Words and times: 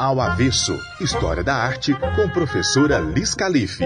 Ao 0.00 0.18
Avesso 0.18 0.80
História 0.98 1.44
da 1.44 1.54
Arte 1.54 1.92
com 1.92 2.26
professora 2.30 2.98
Liz 3.00 3.34
Calife. 3.34 3.84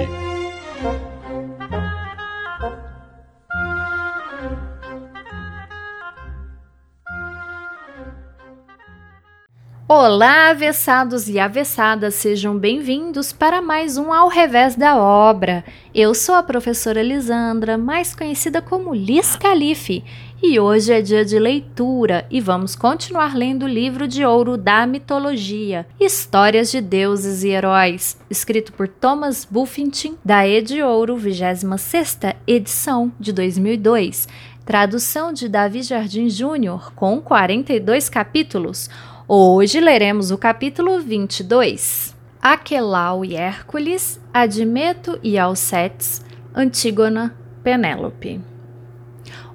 Olá, 9.88 10.50
avessados 10.50 11.28
e 11.28 11.40
avessadas, 11.40 12.14
sejam 12.14 12.56
bem-vindos 12.56 13.32
para 13.32 13.60
mais 13.60 13.96
um 13.96 14.12
Ao 14.12 14.28
Revés 14.28 14.76
da 14.76 14.96
Obra. 14.96 15.64
Eu 15.92 16.14
sou 16.14 16.36
a 16.36 16.44
professora 16.44 17.02
Lisandra, 17.02 17.76
mais 17.76 18.14
conhecida 18.14 18.62
como 18.62 18.94
Liz 18.94 19.34
Calife, 19.34 20.04
e 20.46 20.60
hoje 20.60 20.92
é 20.92 21.00
dia 21.00 21.24
de 21.24 21.38
leitura 21.38 22.26
e 22.30 22.38
vamos 22.38 22.76
continuar 22.76 23.34
lendo 23.34 23.64
o 23.64 23.68
livro 23.68 24.06
de 24.06 24.26
ouro 24.26 24.58
da 24.58 24.86
mitologia, 24.86 25.86
Histórias 25.98 26.70
de 26.70 26.82
Deuses 26.82 27.42
e 27.42 27.48
Heróis, 27.48 28.18
escrito 28.28 28.70
por 28.74 28.86
Thomas 28.86 29.46
Buffington, 29.50 30.16
da 30.22 30.46
Ed 30.46 30.82
Ouro, 30.82 31.16
26ª 31.16 32.36
edição 32.46 33.10
de 33.18 33.32
2002, 33.32 34.28
tradução 34.66 35.32
de 35.32 35.48
Davi 35.48 35.82
Jardim 35.82 36.28
Júnior, 36.28 36.92
com 36.94 37.22
42 37.22 38.10
capítulos, 38.10 38.90
Hoje 39.26 39.80
leremos 39.80 40.30
o 40.30 40.36
capítulo 40.36 41.00
22. 41.00 42.14
Aquelau 42.42 43.24
e 43.24 43.34
Hércules, 43.34 44.20
Admeto 44.34 45.18
e 45.22 45.38
Alcetes, 45.38 46.22
Antígona, 46.54 47.34
Penélope. 47.62 48.53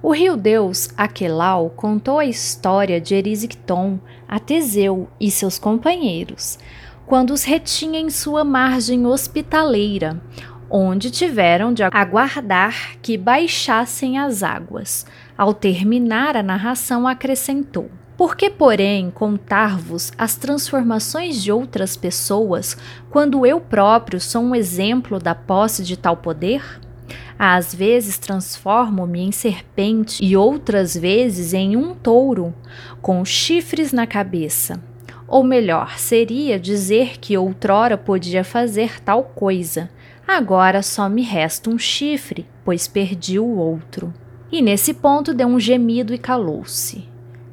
O 0.01 0.11
rio 0.13 0.37
Deus 0.37 0.89
Aquelau 0.95 1.69
contou 1.71 2.19
a 2.19 2.25
história 2.25 3.01
de 3.01 3.15
Erisicton 3.15 3.99
a 4.25 4.39
Teseu 4.39 5.09
e 5.19 5.29
seus 5.29 5.59
companheiros, 5.59 6.57
quando 7.05 7.31
os 7.31 7.43
retinha 7.43 7.99
em 7.99 8.09
sua 8.09 8.45
margem 8.45 9.05
hospitaleira, 9.05 10.21
onde 10.69 11.11
tiveram 11.11 11.73
de 11.73 11.83
aguardar 11.83 12.97
que 13.01 13.17
baixassem 13.17 14.17
as 14.17 14.41
águas. 14.41 15.05
Ao 15.37 15.53
terminar 15.53 16.37
a 16.37 16.43
narração, 16.43 17.05
acrescentou: 17.05 17.91
por 18.15 18.37
que, 18.37 18.49
porém, 18.49 19.11
contar-vos 19.11 20.13
as 20.17 20.37
transformações 20.37 21.43
de 21.43 21.51
outras 21.51 21.97
pessoas, 21.97 22.77
quando 23.09 23.45
eu 23.45 23.59
próprio 23.59 24.21
sou 24.21 24.43
um 24.43 24.55
exemplo 24.55 25.19
da 25.19 25.35
posse 25.35 25.83
de 25.83 25.97
tal 25.97 26.15
poder? 26.15 26.61
Às 27.41 27.73
vezes 27.73 28.17
transformo-me 28.17 29.21
em 29.21 29.31
serpente 29.31 30.21
e 30.21 30.35
outras 30.35 30.93
vezes 30.93 31.53
em 31.53 31.77
um 31.77 31.95
touro, 31.95 32.53
com 33.01 33.23
chifres 33.23 33.93
na 33.93 34.05
cabeça. 34.05 34.83
Ou 35.25 35.41
melhor, 35.41 35.97
seria 35.97 36.59
dizer 36.59 37.17
que 37.17 37.37
outrora 37.37 37.97
podia 37.97 38.43
fazer 38.43 39.01
tal 39.01 39.23
coisa. 39.23 39.89
Agora 40.27 40.81
só 40.81 41.07
me 41.07 41.21
resta 41.21 41.69
um 41.69 41.79
chifre, 41.79 42.45
pois 42.65 42.89
perdi 42.89 43.39
o 43.39 43.55
outro. 43.55 44.13
E 44.51 44.61
nesse 44.61 44.93
ponto 44.93 45.33
deu 45.33 45.47
um 45.47 45.61
gemido 45.61 46.13
e 46.13 46.17
calou-se. 46.17 47.07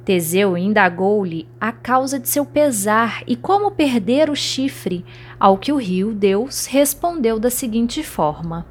Teseu 0.05 0.59
indagou-lhe 0.59 1.47
a 1.61 1.71
causa 1.71 2.19
de 2.19 2.29
seu 2.29 2.45
pesar 2.45 3.23
e 3.25 3.37
como 3.37 3.71
perder 3.71 4.31
o 4.31 4.35
chifre, 4.35 5.05
ao 5.39 5.57
que 5.57 5.71
o 5.71 5.77
rio 5.77 6.13
Deus 6.13 6.67
respondeu 6.67 7.39
da 7.39 7.51
seguinte 7.51 8.03
forma: 8.03 8.67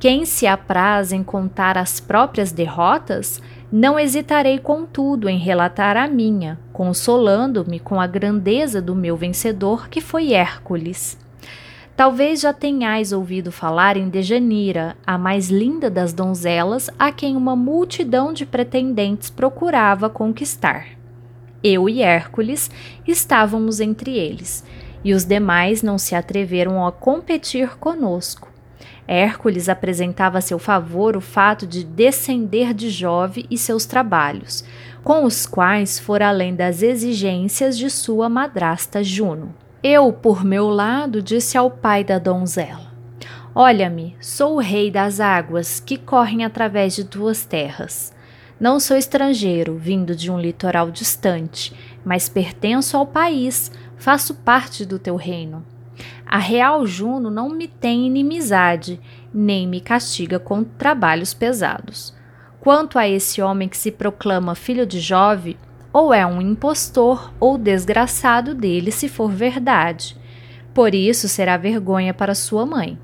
Quem 0.00 0.24
se 0.24 0.46
apraz 0.46 1.12
em 1.12 1.22
contar 1.22 1.76
as 1.76 2.00
próprias 2.00 2.50
derrotas, 2.52 3.38
não 3.70 3.98
hesitarei, 3.98 4.58
contudo, 4.58 5.28
em 5.28 5.36
relatar 5.36 5.94
a 5.94 6.08
minha, 6.08 6.58
consolando-me 6.72 7.78
com 7.78 8.00
a 8.00 8.06
grandeza 8.06 8.80
do 8.80 8.94
meu 8.94 9.14
vencedor, 9.14 9.90
que 9.90 10.00
foi 10.00 10.32
Hércules. 10.32 11.18
Talvez 11.94 12.40
já 12.40 12.50
tenhais 12.50 13.12
ouvido 13.12 13.52
falar 13.52 13.98
em 13.98 14.08
Dejanira, 14.08 14.96
a 15.06 15.18
mais 15.18 15.50
linda 15.50 15.90
das 15.90 16.14
donzelas, 16.14 16.88
a 16.98 17.12
quem 17.12 17.36
uma 17.36 17.54
multidão 17.54 18.32
de 18.32 18.46
pretendentes 18.46 19.28
procurava 19.28 20.08
conquistar. 20.08 20.86
Eu 21.62 21.90
e 21.90 22.00
Hércules 22.00 22.70
estávamos 23.06 23.80
entre 23.80 24.16
eles, 24.16 24.64
e 25.04 25.12
os 25.12 25.26
demais 25.26 25.82
não 25.82 25.98
se 25.98 26.14
atreveram 26.14 26.86
a 26.86 26.90
competir 26.90 27.76
conosco. 27.76 28.49
Hércules 29.12 29.68
apresentava 29.68 30.38
a 30.38 30.40
seu 30.40 30.56
favor 30.56 31.16
o 31.16 31.20
fato 31.20 31.66
de 31.66 31.82
descender 31.82 32.72
de 32.72 32.88
Jove 32.88 33.44
e 33.50 33.58
seus 33.58 33.84
trabalhos, 33.84 34.62
com 35.02 35.24
os 35.24 35.46
quais 35.46 35.98
fora 35.98 36.28
além 36.28 36.54
das 36.54 36.80
exigências 36.80 37.76
de 37.76 37.90
sua 37.90 38.28
madrasta 38.28 39.02
Juno. 39.02 39.52
Eu, 39.82 40.12
por 40.12 40.44
meu 40.44 40.68
lado, 40.68 41.20
disse 41.20 41.58
ao 41.58 41.68
pai 41.68 42.04
da 42.04 42.20
donzela: 42.20 42.92
Olha-me, 43.52 44.16
sou 44.20 44.54
o 44.54 44.60
rei 44.60 44.92
das 44.92 45.18
águas 45.18 45.80
que 45.80 45.98
correm 45.98 46.44
através 46.44 46.94
de 46.94 47.02
tuas 47.02 47.44
terras. 47.44 48.14
Não 48.60 48.78
sou 48.78 48.96
estrangeiro, 48.96 49.76
vindo 49.76 50.14
de 50.14 50.30
um 50.30 50.38
litoral 50.38 50.88
distante, 50.88 51.74
mas 52.04 52.28
pertenço 52.28 52.96
ao 52.96 53.08
país, 53.08 53.72
faço 53.96 54.36
parte 54.36 54.86
do 54.86 55.00
teu 55.00 55.16
reino. 55.16 55.66
A 56.26 56.38
real 56.38 56.86
Juno 56.86 57.30
não 57.30 57.48
me 57.48 57.66
tem 57.66 58.06
inimizade, 58.06 59.00
nem 59.32 59.66
me 59.66 59.80
castiga 59.80 60.38
com 60.38 60.62
trabalhos 60.62 61.34
pesados. 61.34 62.14
Quanto 62.60 62.98
a 62.98 63.08
esse 63.08 63.40
homem 63.40 63.68
que 63.68 63.76
se 63.76 63.90
proclama 63.90 64.54
filho 64.54 64.86
de 64.86 65.00
Jove, 65.00 65.56
ou 65.92 66.14
é 66.14 66.24
um 66.24 66.40
impostor 66.40 67.32
ou 67.40 67.58
desgraçado 67.58 68.54
dele 68.54 68.90
se 68.90 69.08
for 69.08 69.30
verdade. 69.30 70.16
Por 70.72 70.94
isso 70.94 71.28
será 71.28 71.56
vergonha 71.56 72.14
para 72.14 72.34
sua 72.34 72.64
mãe. 72.64 72.98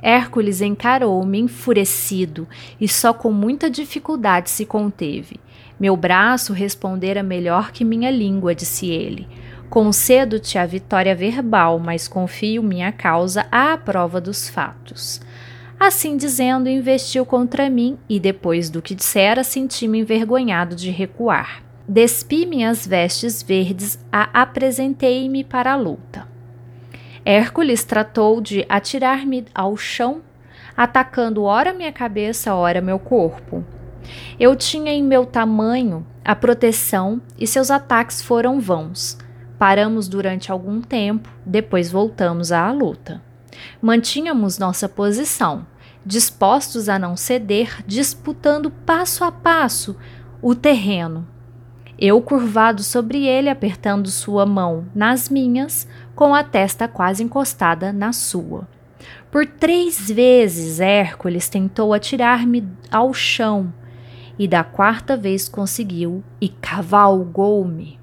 Hércules 0.00 0.60
encarou-me 0.60 1.38
enfurecido 1.40 2.46
e 2.80 2.86
só 2.86 3.12
com 3.12 3.32
muita 3.32 3.68
dificuldade 3.68 4.50
se 4.50 4.64
conteve. 4.64 5.40
Meu 5.80 5.96
braço 5.96 6.52
respondera 6.52 7.22
melhor 7.22 7.72
que 7.72 7.84
minha 7.84 8.10
língua, 8.10 8.54
disse 8.54 8.86
ele. 8.86 9.26
Concedo-te 9.68 10.58
a 10.58 10.64
vitória 10.64 11.14
verbal, 11.14 11.78
mas 11.78 12.06
confio 12.06 12.62
minha 12.62 12.92
causa 12.92 13.46
à 13.50 13.76
prova 13.76 14.20
dos 14.20 14.48
fatos. 14.48 15.20
Assim 15.78 16.16
dizendo, 16.16 16.68
investiu 16.68 17.26
contra 17.26 17.68
mim 17.68 17.98
e, 18.08 18.18
depois 18.18 18.70
do 18.70 18.80
que 18.80 18.94
dissera, 18.94 19.44
senti-me 19.44 19.98
envergonhado 19.98 20.74
de 20.74 20.90
recuar. 20.90 21.62
Despi 21.86 22.46
minhas 22.46 22.86
vestes 22.86 23.42
verdes, 23.42 23.98
a 24.10 24.40
apresentei-me 24.42 25.44
para 25.44 25.72
a 25.72 25.76
luta. 25.76 26.26
Hércules 27.24 27.84
tratou 27.84 28.40
de 28.40 28.64
atirar-me 28.68 29.44
ao 29.54 29.76
chão, 29.76 30.22
atacando 30.76 31.42
ora 31.42 31.72
minha 31.72 31.92
cabeça, 31.92 32.54
ora 32.54 32.80
meu 32.80 32.98
corpo. 32.98 33.64
Eu 34.38 34.54
tinha 34.56 34.92
em 34.92 35.02
meu 35.02 35.26
tamanho 35.26 36.06
a 36.24 36.34
proteção 36.34 37.20
e 37.38 37.46
seus 37.46 37.70
ataques 37.70 38.22
foram 38.22 38.60
vãos. 38.60 39.18
Paramos 39.58 40.08
durante 40.08 40.52
algum 40.52 40.80
tempo, 40.80 41.28
depois 41.44 41.90
voltamos 41.90 42.52
à 42.52 42.70
luta. 42.70 43.22
Mantínhamos 43.80 44.58
nossa 44.58 44.88
posição, 44.88 45.66
dispostos 46.04 46.88
a 46.88 46.98
não 46.98 47.16
ceder, 47.16 47.82
disputando 47.86 48.70
passo 48.70 49.24
a 49.24 49.32
passo 49.32 49.96
o 50.42 50.54
terreno 50.54 51.26
eu 51.98 52.20
curvado 52.20 52.82
sobre 52.82 53.26
ele, 53.26 53.48
apertando 53.48 54.10
sua 54.10 54.44
mão 54.44 54.86
nas 54.94 55.30
minhas, 55.30 55.88
com 56.14 56.34
a 56.34 56.44
testa 56.44 56.86
quase 56.86 57.22
encostada 57.22 57.90
na 57.90 58.12
sua. 58.12 58.68
Por 59.30 59.46
três 59.46 60.10
vezes 60.10 60.78
Hércules 60.78 61.48
tentou 61.48 61.94
atirar-me 61.94 62.68
ao 62.90 63.14
chão, 63.14 63.72
e 64.38 64.46
da 64.46 64.62
quarta 64.62 65.16
vez 65.16 65.48
conseguiu 65.48 66.22
e 66.38 66.50
cavalgou-me. 66.50 67.98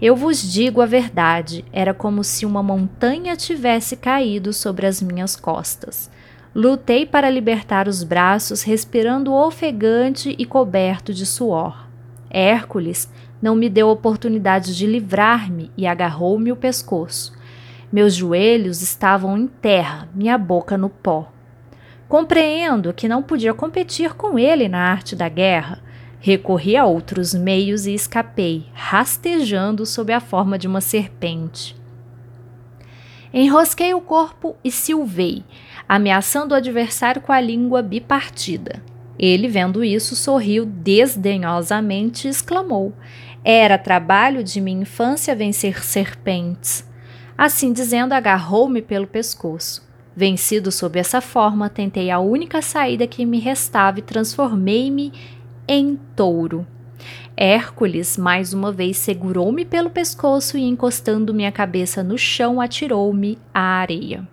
Eu 0.00 0.16
vos 0.16 0.40
digo 0.40 0.80
a 0.80 0.86
verdade, 0.86 1.62
era 1.70 1.92
como 1.92 2.24
se 2.24 2.46
uma 2.46 2.62
montanha 2.62 3.36
tivesse 3.36 3.96
caído 3.96 4.50
sobre 4.50 4.86
as 4.86 5.02
minhas 5.02 5.36
costas. 5.36 6.10
Lutei 6.54 7.04
para 7.04 7.28
libertar 7.28 7.86
os 7.86 8.02
braços, 8.02 8.62
respirando 8.62 9.34
ofegante 9.34 10.34
e 10.38 10.46
coberto 10.46 11.12
de 11.12 11.26
suor. 11.26 11.86
Hércules 12.30 13.12
não 13.42 13.54
me 13.54 13.68
deu 13.68 13.88
oportunidade 13.88 14.74
de 14.74 14.86
livrar-me 14.86 15.70
e 15.76 15.86
agarrou-me 15.86 16.50
o 16.50 16.56
pescoço. 16.56 17.32
Meus 17.92 18.14
joelhos 18.14 18.80
estavam 18.80 19.36
em 19.36 19.46
terra, 19.46 20.08
minha 20.14 20.38
boca 20.38 20.78
no 20.78 20.88
pó. 20.88 21.30
Compreendo 22.08 22.94
que 22.94 23.06
não 23.06 23.22
podia 23.22 23.52
competir 23.52 24.14
com 24.14 24.38
ele 24.38 24.66
na 24.66 24.80
arte 24.80 25.14
da 25.14 25.28
guerra. 25.28 25.80
Recorri 26.22 26.76
a 26.76 26.84
outros 26.84 27.32
meios 27.32 27.86
e 27.86 27.94
escapei, 27.94 28.66
rastejando 28.74 29.86
sob 29.86 30.12
a 30.12 30.20
forma 30.20 30.58
de 30.58 30.68
uma 30.68 30.82
serpente. 30.82 31.74
Enrosquei 33.32 33.94
o 33.94 34.02
corpo 34.02 34.54
e 34.62 34.70
silvei, 34.70 35.42
ameaçando 35.88 36.52
o 36.52 36.56
adversário 36.56 37.22
com 37.22 37.32
a 37.32 37.40
língua 37.40 37.80
bipartida. 37.80 38.82
Ele, 39.18 39.48
vendo 39.48 39.82
isso, 39.82 40.14
sorriu 40.14 40.66
desdenhosamente 40.66 42.26
e 42.26 42.30
exclamou: 42.30 42.92
Era 43.42 43.78
trabalho 43.78 44.44
de 44.44 44.60
minha 44.60 44.82
infância 44.82 45.34
vencer 45.34 45.82
serpentes. 45.82 46.86
Assim 47.36 47.72
dizendo, 47.72 48.12
agarrou-me 48.12 48.82
pelo 48.82 49.06
pescoço. 49.06 49.88
Vencido 50.14 50.72
sob 50.72 50.98
essa 50.98 51.20
forma, 51.20 51.70
tentei 51.70 52.10
a 52.10 52.18
única 52.18 52.60
saída 52.60 53.06
que 53.06 53.24
me 53.24 53.38
restava 53.38 54.00
e 54.00 54.02
transformei-me 54.02 55.12
em 55.72 55.94
touro. 56.16 56.66
Hércules 57.36 58.16
mais 58.16 58.52
uma 58.52 58.72
vez 58.72 58.96
segurou-me 58.96 59.64
pelo 59.64 59.88
pescoço 59.88 60.58
e, 60.58 60.64
encostando 60.64 61.32
minha 61.32 61.52
cabeça 61.52 62.02
no 62.02 62.18
chão, 62.18 62.60
atirou-me 62.60 63.38
à 63.54 63.78
areia. 63.78 64.26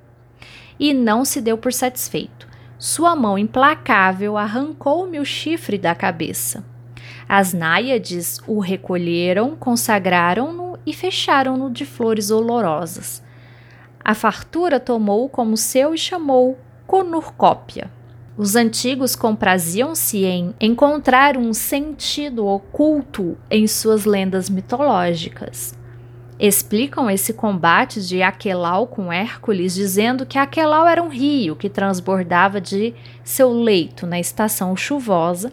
E 0.80 0.96
não 0.96 1.24
se 1.24 1.40
deu 1.40 1.56
por 1.56 1.72
satisfeito. 1.72 2.48
Sua 2.80 3.16
mão 3.16 3.38
implacável 3.38 4.36
arrancou-me 4.36 5.20
o 5.20 5.26
chifre 5.26 5.78
da 5.78 5.94
cabeça. 5.94 6.66
As 7.30 7.54
náiades 7.54 8.40
o 8.48 8.58
recolheram, 8.58 9.56
consagraram-no 9.56 10.80
e 10.88 10.92
fecharam-no 10.92 11.70
de 11.70 11.86
flores 11.86 12.32
olorosas. 12.32 13.24
A 14.04 14.16
fartura 14.16 14.80
tomou 14.80 15.30
como 15.30 15.56
seu 15.56 15.94
e 15.94 16.00
chamou 16.00 16.58
Conurcópia. 16.88 17.96
Os 18.38 18.56
antigos 18.56 19.16
compraziam-se 19.16 20.24
em 20.24 20.54
encontrar 20.62 21.38
um 21.38 21.54
sentido 21.56 22.46
oculto 22.46 23.36
em 23.50 23.66
suas 23.66 24.06
lendas 24.06 24.48
mitológicas. 24.48 25.76
Explicam 26.40 27.10
esse 27.10 27.34
combate 27.34 28.00
de 28.00 28.22
Aquelau 28.22 28.86
com 28.86 29.12
Hércules 29.12 29.74
dizendo 29.74 30.24
que 30.24 30.38
Aquelau 30.38 30.88
era 30.88 31.02
um 31.02 31.08
rio 31.08 31.56
que 31.56 31.68
transbordava 31.68 32.62
de 32.62 32.94
seu 33.24 33.52
leito 33.52 34.06
na 34.06 34.20
estação 34.20 34.78
chuvosa, 34.78 35.52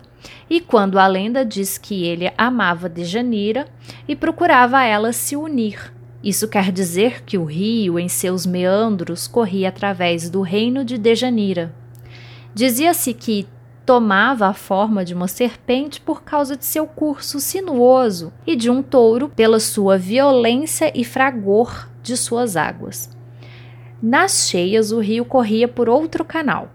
e 0.51 0.61
quando 0.61 0.99
a 0.99 1.07
lenda 1.07 1.43
diz 1.43 1.79
que 1.79 2.05
ele 2.05 2.31
amava 2.37 2.87
Dejanira 2.87 3.67
e 4.07 4.15
procurava 4.15 4.77
a 4.77 4.85
ela 4.85 5.11
se 5.11 5.35
unir, 5.35 5.91
isso 6.23 6.49
quer 6.49 6.71
dizer 6.71 7.23
que 7.25 7.39
o 7.39 7.45
rio, 7.45 7.99
em 7.99 8.09
seus 8.11 8.45
meandros, 8.45 9.27
corria 9.27 9.71
através 9.71 10.29
do 10.29 10.43
reino 10.43 10.85
de 10.85 10.99
Dejanira. 10.99 11.84
Dizia-se 12.55 13.13
que 13.13 13.49
tomava 13.85 14.47
a 14.47 14.55
forma 14.55 15.05
de 15.05 15.13
uma 15.13 15.29
serpente 15.29 16.01
por 16.01 16.23
causa 16.23 16.57
de 16.57 16.65
seu 16.65 16.87
curso 16.87 17.41
sinuoso 17.41 18.33
e 18.47 18.55
de 18.55 18.71
um 18.71 18.83
touro 18.83 19.29
pela 19.29 19.61
sua 19.61 19.99
violência 19.99 20.93
e 20.95 21.05
fragor 21.05 21.89
de 22.03 22.17
suas 22.17 22.57
águas. 22.57 23.11
Nas 24.01 24.49
cheias, 24.49 24.93
o 24.93 25.01
rio 25.01 25.25
corria 25.25 25.67
por 25.67 25.89
outro 25.89 26.25
canal. 26.25 26.71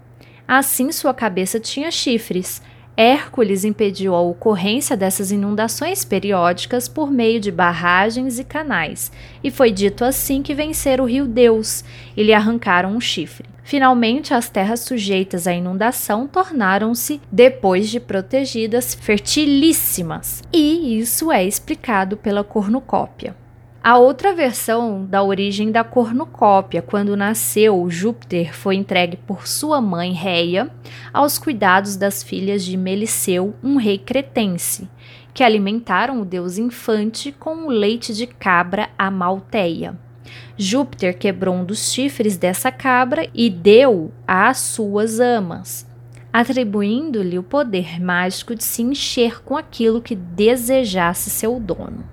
Assim, 0.48 0.92
sua 0.92 1.14
cabeça 1.14 1.60
tinha 1.60 1.90
chifres, 1.92 2.62
Hércules 2.98 3.64
impediu 3.64 4.14
a 4.14 4.20
ocorrência 4.20 4.98
dessas 4.98 5.32
inundações 5.32 6.04
periódicas 6.04 6.90
por 6.90 7.10
meio 7.10 7.40
de 7.40 7.50
barragens 7.50 8.40
e 8.40 8.44
canais, 8.44 9.10
e 9.42 9.50
foi 9.50 9.72
dito 9.72 10.04
assim 10.04 10.44
que 10.44 10.54
venceram 10.54 11.06
o 11.06 11.08
rio 11.08 11.26
Deus 11.26 11.82
e 12.18 12.22
lhe 12.22 12.34
arrancaram 12.34 12.94
um 12.94 13.00
chifre. 13.00 13.48
Finalmente, 13.70 14.34
as 14.34 14.50
terras 14.50 14.80
sujeitas 14.80 15.46
à 15.46 15.54
inundação 15.54 16.26
tornaram-se, 16.26 17.22
depois 17.32 17.88
de 17.88 18.00
protegidas, 18.00 18.96
fertilíssimas, 18.96 20.42
e 20.52 20.98
isso 20.98 21.32
é 21.32 21.46
explicado 21.46 22.18
pela 22.18 22.44
cornucópia. 22.44 23.36
A 23.84 23.96
outra 24.00 24.34
versão 24.34 25.06
da 25.06 25.22
origem 25.22 25.72
da 25.72 25.84
cornucópia, 25.84 26.82
quando 26.82 27.16
nasceu, 27.16 27.88
Júpiter 27.92 28.56
foi 28.56 28.76
entregue 28.76 29.18
por 29.18 29.48
sua 29.48 29.80
mãe 29.80 30.14
Reia 30.14 30.72
aos 31.14 31.38
cuidados 31.38 31.96
das 31.96 32.24
filhas 32.24 32.66
de 32.66 32.76
Meliceu, 32.76 33.54
um 33.62 33.78
rei 33.78 34.00
cretense, 34.00 34.90
que 35.32 35.44
alimentaram 35.44 36.22
o 36.22 36.26
deus 36.26 36.58
infante 36.58 37.32
com 37.32 37.68
o 37.68 37.70
leite 37.70 38.16
de 38.16 38.26
cabra 38.26 38.90
Amalteia. 38.98 40.09
Júpiter 40.58 41.18
quebrou 41.18 41.56
um 41.56 41.64
dos 41.64 41.92
chifres 41.92 42.38
dessa 42.38 42.72
cabra 42.72 43.30
e 43.34 43.50
deu 43.50 44.12
às 44.28 44.58
suas 44.60 45.20
amas, 45.20 45.88
atribuindo-lhe 46.32 47.40
o 47.40 47.44
poder 47.44 48.02
mágico 48.02 48.56
de 48.56 48.64
se 48.64 48.82
encher 48.82 49.42
com 49.44 49.56
aquilo 49.56 50.02
que 50.02 50.16
desejasse 50.16 51.30
seu 51.30 51.60
dono. 51.60 52.04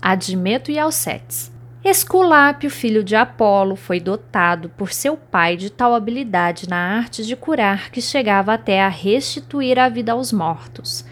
Admeto 0.00 0.70
e 0.70 0.78
Alcetes. 0.78 1.52
Esculápio, 1.88 2.68
filho 2.68 3.04
de 3.04 3.14
Apolo, 3.14 3.76
foi 3.76 4.00
dotado 4.00 4.68
por 4.70 4.92
seu 4.92 5.16
pai 5.16 5.56
de 5.56 5.70
tal 5.70 5.94
habilidade 5.94 6.68
na 6.68 6.76
arte 6.76 7.24
de 7.24 7.36
curar 7.36 7.90
que 7.92 8.00
chegava 8.00 8.54
até 8.54 8.82
a 8.82 8.88
restituir 8.88 9.78
a 9.78 9.88
vida 9.88 10.10
aos 10.10 10.32
mortos. 10.32 11.04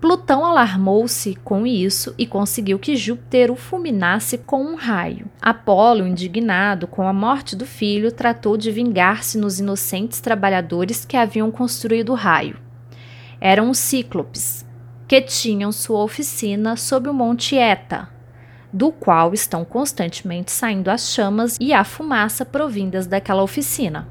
Plutão 0.00 0.44
alarmou-se 0.44 1.34
com 1.42 1.66
isso 1.66 2.14
e 2.16 2.24
conseguiu 2.24 2.78
que 2.78 2.96
Júpiter 2.96 3.50
o 3.50 3.56
fulminasse 3.56 4.38
com 4.38 4.62
um 4.62 4.76
raio. 4.76 5.28
Apolo, 5.42 6.06
indignado 6.06 6.86
com 6.86 7.08
a 7.08 7.12
morte 7.12 7.56
do 7.56 7.66
filho, 7.66 8.12
tratou 8.12 8.56
de 8.56 8.70
vingar-se 8.70 9.36
nos 9.36 9.58
inocentes 9.58 10.20
trabalhadores 10.20 11.04
que 11.04 11.16
haviam 11.16 11.50
construído 11.50 12.12
o 12.12 12.14
raio. 12.14 12.56
Eram 13.40 13.70
os 13.70 13.78
Cíclopes, 13.78 14.64
que 15.08 15.20
tinham 15.20 15.72
sua 15.72 16.04
oficina 16.04 16.76
sob 16.76 17.08
o 17.08 17.14
Monte 17.14 17.56
Eta, 17.56 18.08
do 18.72 18.92
qual 18.92 19.34
estão 19.34 19.64
constantemente 19.64 20.52
saindo 20.52 20.90
as 20.90 21.12
chamas 21.12 21.56
e 21.58 21.72
a 21.72 21.82
fumaça 21.82 22.44
provindas 22.44 23.08
daquela 23.08 23.42
oficina. 23.42 24.06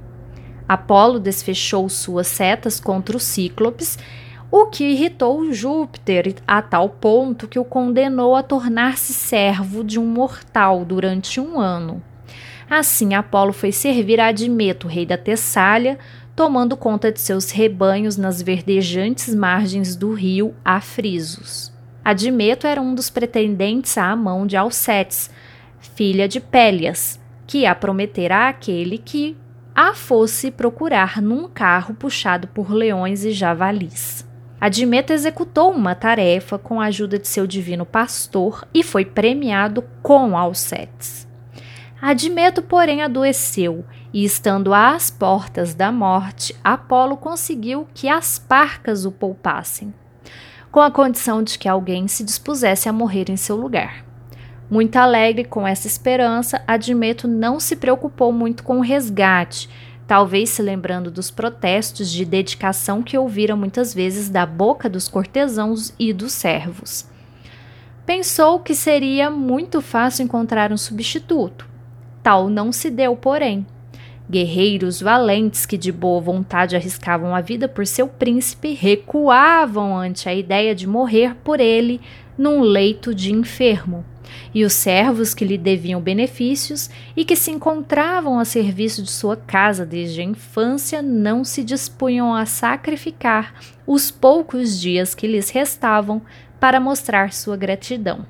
Apolo 0.68 1.18
desfechou 1.18 1.88
suas 1.88 2.28
setas 2.28 2.78
contra 2.78 3.16
os 3.16 3.24
cíclopes, 3.24 3.98
o 4.50 4.68
que 4.68 4.84
irritou 4.84 5.52
Júpiter 5.52 6.36
a 6.48 6.62
tal 6.62 6.90
ponto 6.90 7.48
que 7.48 7.60
o 7.60 7.66
condenou 7.66 8.36
a 8.36 8.44
tornar-se 8.44 9.14
servo 9.14 9.84
de 9.84 10.00
um 10.00 10.06
mortal 10.06 10.86
durante 10.86 11.40
um 11.40 11.60
ano. 11.60 12.02
Assim, 12.70 13.14
Apolo 13.14 13.54
foi 13.54 13.72
servir 13.72 14.20
a 14.20 14.28
Admeto, 14.28 14.88
rei 14.88 15.06
da 15.06 15.18
Tessália, 15.18 15.98
tomando 16.36 16.78
conta 16.78 17.12
de 17.12 17.20
seus 17.20 17.52
rebanhos 17.52 18.18
nas 18.18 18.42
verdejantes 18.42 19.34
margens 19.34 19.96
do 19.96 20.14
rio 20.14 20.54
Afrisos. 20.64 21.74
Admeto 22.04 22.68
era 22.68 22.82
um 22.82 22.94
dos 22.94 23.10
pretendentes 23.10 23.98
à 23.98 24.16
mão 24.16 24.46
de 24.46 24.56
Alcetes, 24.56 25.30
filha 25.80 26.28
de 26.28 26.40
Pélias, 26.40 27.20
que 27.46 27.66
a 27.66 27.74
prometera 27.74 28.50
àquele 28.50 28.98
que 28.98 29.36
a 29.74 29.94
fosse 29.94 30.52
procurar 30.52 31.22
num 31.22 31.48
carro 31.48 31.94
puxado 31.94 32.48
por 32.48 32.72
leões 32.72 33.24
e 33.24 33.32
javalis. 33.32 34.27
Admeto 34.60 35.14
executou 35.14 35.72
uma 35.72 35.94
tarefa 35.94 36.58
com 36.58 36.82
a 36.82 36.86
ajuda 36.86 37.20
de 37.20 37.28
seu 37.28 37.46
divino 37.46 37.86
pastor 37.86 38.68
e 38.74 38.84
foi 38.84 39.06
premiado 39.06 39.84
com 40.02 40.38
Alcetes. 40.38 41.28
Admeto, 42.02 42.62
porém, 42.62 43.02
adoeceu 43.02 43.86
e, 44.14 44.24
estando 44.24 44.74
às 44.74 45.10
portas 45.12 45.74
da 45.74 45.92
morte, 45.92 46.56
Apolo 46.64 47.18
conseguiu 47.18 47.88
que 47.94 48.08
as 48.08 48.40
parcas 48.40 49.06
o 49.06 49.12
poupassem 49.12 49.94
com 50.72 50.82
a 50.82 50.92
condição 50.92 51.42
de 51.42 51.58
que 51.58 51.68
alguém 51.68 52.08
se 52.08 52.24
dispusesse 52.24 52.88
a 52.88 52.94
morrer 52.94 53.30
em 53.30 53.36
seu 53.36 53.56
lugar. 53.56 54.06
Muito 54.70 54.98
alegre 54.98 55.46
com 55.46 55.66
essa 55.66 55.88
esperança, 55.88 56.62
Admeto 56.68 57.28
não 57.28 57.60
se 57.60 57.76
preocupou 57.76 58.34
muito 58.34 58.64
com 58.64 58.78
o 58.78 58.82
resgate, 58.82 59.70
talvez 60.08 60.50
se 60.50 60.62
lembrando 60.62 61.12
dos 61.12 61.30
protestos 61.30 62.10
de 62.10 62.24
dedicação 62.24 63.04
que 63.04 63.18
ouvira 63.18 63.56
muitas 63.56 63.94
vezes 63.94 64.30
da 64.30 64.46
boca 64.46 64.90
dos 64.90 65.10
cortesãos 65.10 65.94
e 66.00 66.14
dos 66.14 66.32
servos. 66.32 67.06
Pensou 68.06 68.62
que 68.62 68.74
seria 68.74 69.30
muito 69.30 69.82
fácil 69.82 70.24
encontrar 70.24 70.72
um 70.72 70.78
substituto. 70.78 71.68
Tal 72.24 72.48
não 72.48 72.72
se 72.72 72.90
deu, 72.90 73.18
porém. 73.18 73.66
Guerreiros 74.30 75.02
valentes 75.02 75.66
que 75.66 75.78
de 75.78 75.92
boa 75.92 76.22
vontade 76.22 76.76
arriscavam 76.76 77.36
a 77.36 77.42
vida 77.42 77.68
por 77.68 77.86
seu 77.86 78.08
príncipe 78.08 78.74
recuavam 78.74 79.98
ante 79.98 80.28
a 80.28 80.34
ideia 80.34 80.74
de 80.74 80.88
morrer 80.88 81.36
por 81.44 81.60
ele 81.60 82.02
num 82.38 82.62
leito 82.62 83.14
de 83.14 83.34
enfermo. 83.34 84.06
E 84.54 84.64
os 84.64 84.74
servos 84.74 85.34
que 85.34 85.46
lhe 85.46 85.58
deviam 85.58 86.02
benefícios 86.02 86.90
e 87.16 87.24
que 87.24 87.36
se 87.36 87.52
encontravam 87.52 88.40
a 88.40 88.46
serviço 88.46 89.02
de 89.02 89.10
sua 89.10 89.36
casa 89.36 89.86
desde 89.86 90.22
a 90.22 90.24
infância 90.24 91.02
não 91.02 91.44
se 91.44 91.64
dispunham 91.64 92.34
a 92.34 92.46
sacrificar 92.46 93.54
os 93.86 94.12
poucos 94.12 94.80
dias 94.80 95.16
que 95.16 95.28
lhes 95.28 95.50
restavam 95.50 96.22
para 96.60 96.80
mostrar 96.80 97.32
sua 97.34 97.56
gratidão. 97.56 98.26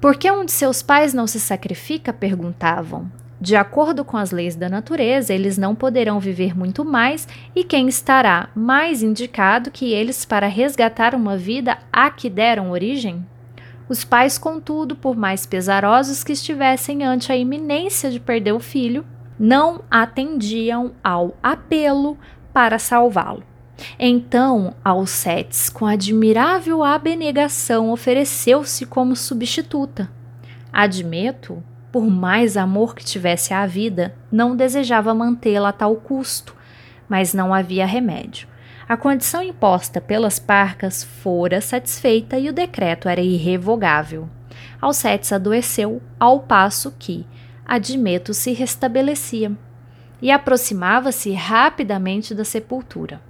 Por 0.00 0.16
que 0.16 0.30
um 0.30 0.44
de 0.44 0.52
seus 0.52 0.82
pais 0.82 1.14
não 1.14 1.26
se 1.26 1.40
sacrifica? 1.40 2.12
perguntavam. 2.12 3.10
De 3.40 3.54
acordo 3.54 4.04
com 4.04 4.16
as 4.16 4.30
leis 4.30 4.56
da 4.56 4.68
natureza, 4.68 5.34
eles 5.34 5.58
não 5.58 5.74
poderão 5.74 6.18
viver 6.18 6.56
muito 6.56 6.84
mais, 6.84 7.28
e 7.54 7.62
quem 7.62 7.86
estará 7.86 8.48
mais 8.54 9.02
indicado 9.02 9.70
que 9.70 9.92
eles 9.92 10.24
para 10.24 10.46
resgatar 10.46 11.14
uma 11.14 11.36
vida 11.36 11.78
a 11.92 12.10
que 12.10 12.30
deram 12.30 12.70
origem? 12.70 13.24
Os 13.88 14.04
pais, 14.04 14.36
contudo, 14.38 14.96
por 14.96 15.16
mais 15.16 15.46
pesarosos 15.46 16.24
que 16.24 16.32
estivessem 16.32 17.04
ante 17.04 17.30
a 17.30 17.36
iminência 17.36 18.10
de 18.10 18.18
perder 18.18 18.52
o 18.52 18.58
filho, 18.58 19.04
não 19.38 19.82
atendiam 19.90 20.92
ao 21.04 21.36
apelo 21.42 22.18
para 22.52 22.78
salvá-lo. 22.78 23.44
Então, 23.98 24.74
Alcetes, 24.82 25.68
com 25.68 25.86
admirável 25.86 26.82
abnegação, 26.82 27.90
ofereceu-se 27.90 28.86
como 28.86 29.14
substituta. 29.14 30.10
Admeto, 30.72 31.62
por 31.96 32.10
mais 32.10 32.58
amor 32.58 32.94
que 32.94 33.02
tivesse 33.02 33.54
à 33.54 33.64
vida, 33.66 34.14
não 34.30 34.54
desejava 34.54 35.14
mantê-la 35.14 35.70
a 35.70 35.72
tal 35.72 35.96
custo, 35.96 36.54
mas 37.08 37.32
não 37.32 37.54
havia 37.54 37.86
remédio. 37.86 38.46
A 38.86 38.98
condição 38.98 39.42
imposta 39.42 39.98
pelas 39.98 40.38
parcas 40.38 41.02
fora 41.02 41.58
satisfeita 41.58 42.38
e 42.38 42.50
o 42.50 42.52
decreto 42.52 43.08
era 43.08 43.22
irrevogável. 43.22 44.28
Alcetes 44.78 45.32
adoeceu, 45.32 46.02
ao 46.20 46.40
passo 46.40 46.92
que 46.98 47.26
Admeto 47.64 48.34
se 48.34 48.52
restabelecia 48.52 49.52
e 50.20 50.30
aproximava-se 50.30 51.32
rapidamente 51.32 52.34
da 52.34 52.44
sepultura. 52.44 53.22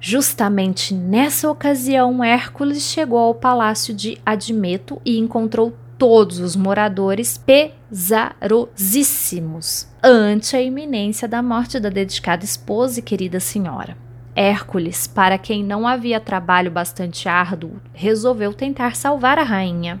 Justamente 0.00 0.94
nessa 0.94 1.50
ocasião, 1.50 2.24
Hércules 2.24 2.80
chegou 2.84 3.18
ao 3.18 3.34
palácio 3.34 3.92
de 3.92 4.18
Admeto 4.24 5.02
e 5.04 5.18
encontrou 5.18 5.76
todos 5.98 6.38
os 6.38 6.54
moradores 6.54 7.36
pesarosíssimos 7.36 9.88
ante 10.02 10.56
a 10.56 10.62
iminência 10.62 11.26
da 11.26 11.42
morte 11.42 11.80
da 11.80 11.88
dedicada 11.90 12.44
esposa 12.44 13.00
e 13.00 13.02
querida 13.02 13.40
senhora. 13.40 13.96
Hércules, 14.34 15.06
para 15.08 15.36
quem 15.36 15.62
não 15.64 15.86
havia 15.86 16.18
trabalho 16.20 16.70
bastante 16.70 17.28
árduo, 17.28 17.80
resolveu 17.92 18.54
tentar 18.54 18.94
salvar 18.94 19.36
a 19.36 19.42
rainha. 19.42 20.00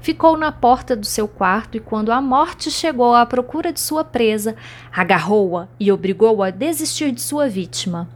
Ficou 0.00 0.36
na 0.36 0.52
porta 0.52 0.94
do 0.94 1.06
seu 1.06 1.26
quarto 1.26 1.78
e, 1.78 1.80
quando 1.80 2.12
a 2.12 2.20
morte 2.20 2.70
chegou 2.70 3.14
à 3.14 3.24
procura 3.24 3.72
de 3.72 3.80
sua 3.80 4.04
presa, 4.04 4.54
agarrou-a 4.94 5.66
e 5.80 5.90
obrigou-a 5.90 6.48
a 6.48 6.50
desistir 6.50 7.10
de 7.10 7.22
sua 7.22 7.48
vítima. 7.48 8.06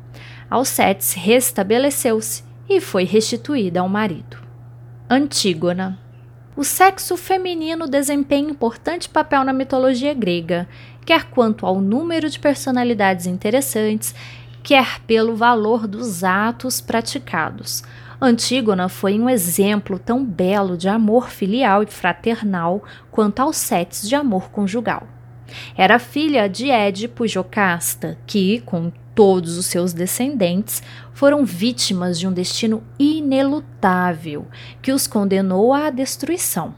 Alcetes 0.51 1.15
restabeleceu-se 1.15 2.45
e 2.69 2.79
foi 2.79 3.05
restituída 3.05 3.81
ao 3.81 3.89
marido. 3.89 4.37
Antígona. 5.09 6.08
O 6.59 6.65
sexo 6.65 7.17
feminino 7.17 7.87
desempenha 7.87 8.51
importante 8.51 9.09
papel 9.09 9.45
na 9.45 9.53
mitologia 9.53 10.13
grega, 10.13 10.69
quer 11.07 11.27
quanto 11.27 11.65
ao 11.65 11.81
número 11.81 12.29
de 12.29 12.37
personalidades 12.37 13.27
interessantes 13.29 14.13
quer 14.61 14.99
pelo 15.03 15.37
valor 15.37 15.87
dos 15.87 16.25
atos 16.25 16.81
praticados. 16.81 17.85
Antígona 18.21 18.89
foi 18.89 19.21
um 19.21 19.31
exemplo 19.31 20.01
tão 20.01 20.25
belo 20.25 20.77
de 20.77 20.89
amor 20.89 21.31
filial 21.31 21.85
e 21.85 21.87
fraternal 21.87 22.83
quanto 23.09 23.39
aos 23.39 23.57
setes 23.57 24.09
de 24.09 24.17
amor 24.17 24.51
conjugal. 24.51 25.07
Era 25.77 26.01
filha 26.01 26.49
de 26.49 26.73
Édipo 26.73 27.25
Jocasta, 27.25 28.19
que, 28.27 28.63
com 28.63 28.91
todos 29.19 29.59
os 29.59 29.67
seus 29.67 29.93
descendentes, 29.93 30.81
foram 31.13 31.45
vítimas 31.45 32.21
de 32.21 32.29
um 32.29 32.33
destino 32.33 32.85
inelutável 33.01 34.47
que 34.81 34.93
os 34.93 35.09
condenou 35.09 35.75
à 35.75 35.91
destruição. 35.91 36.73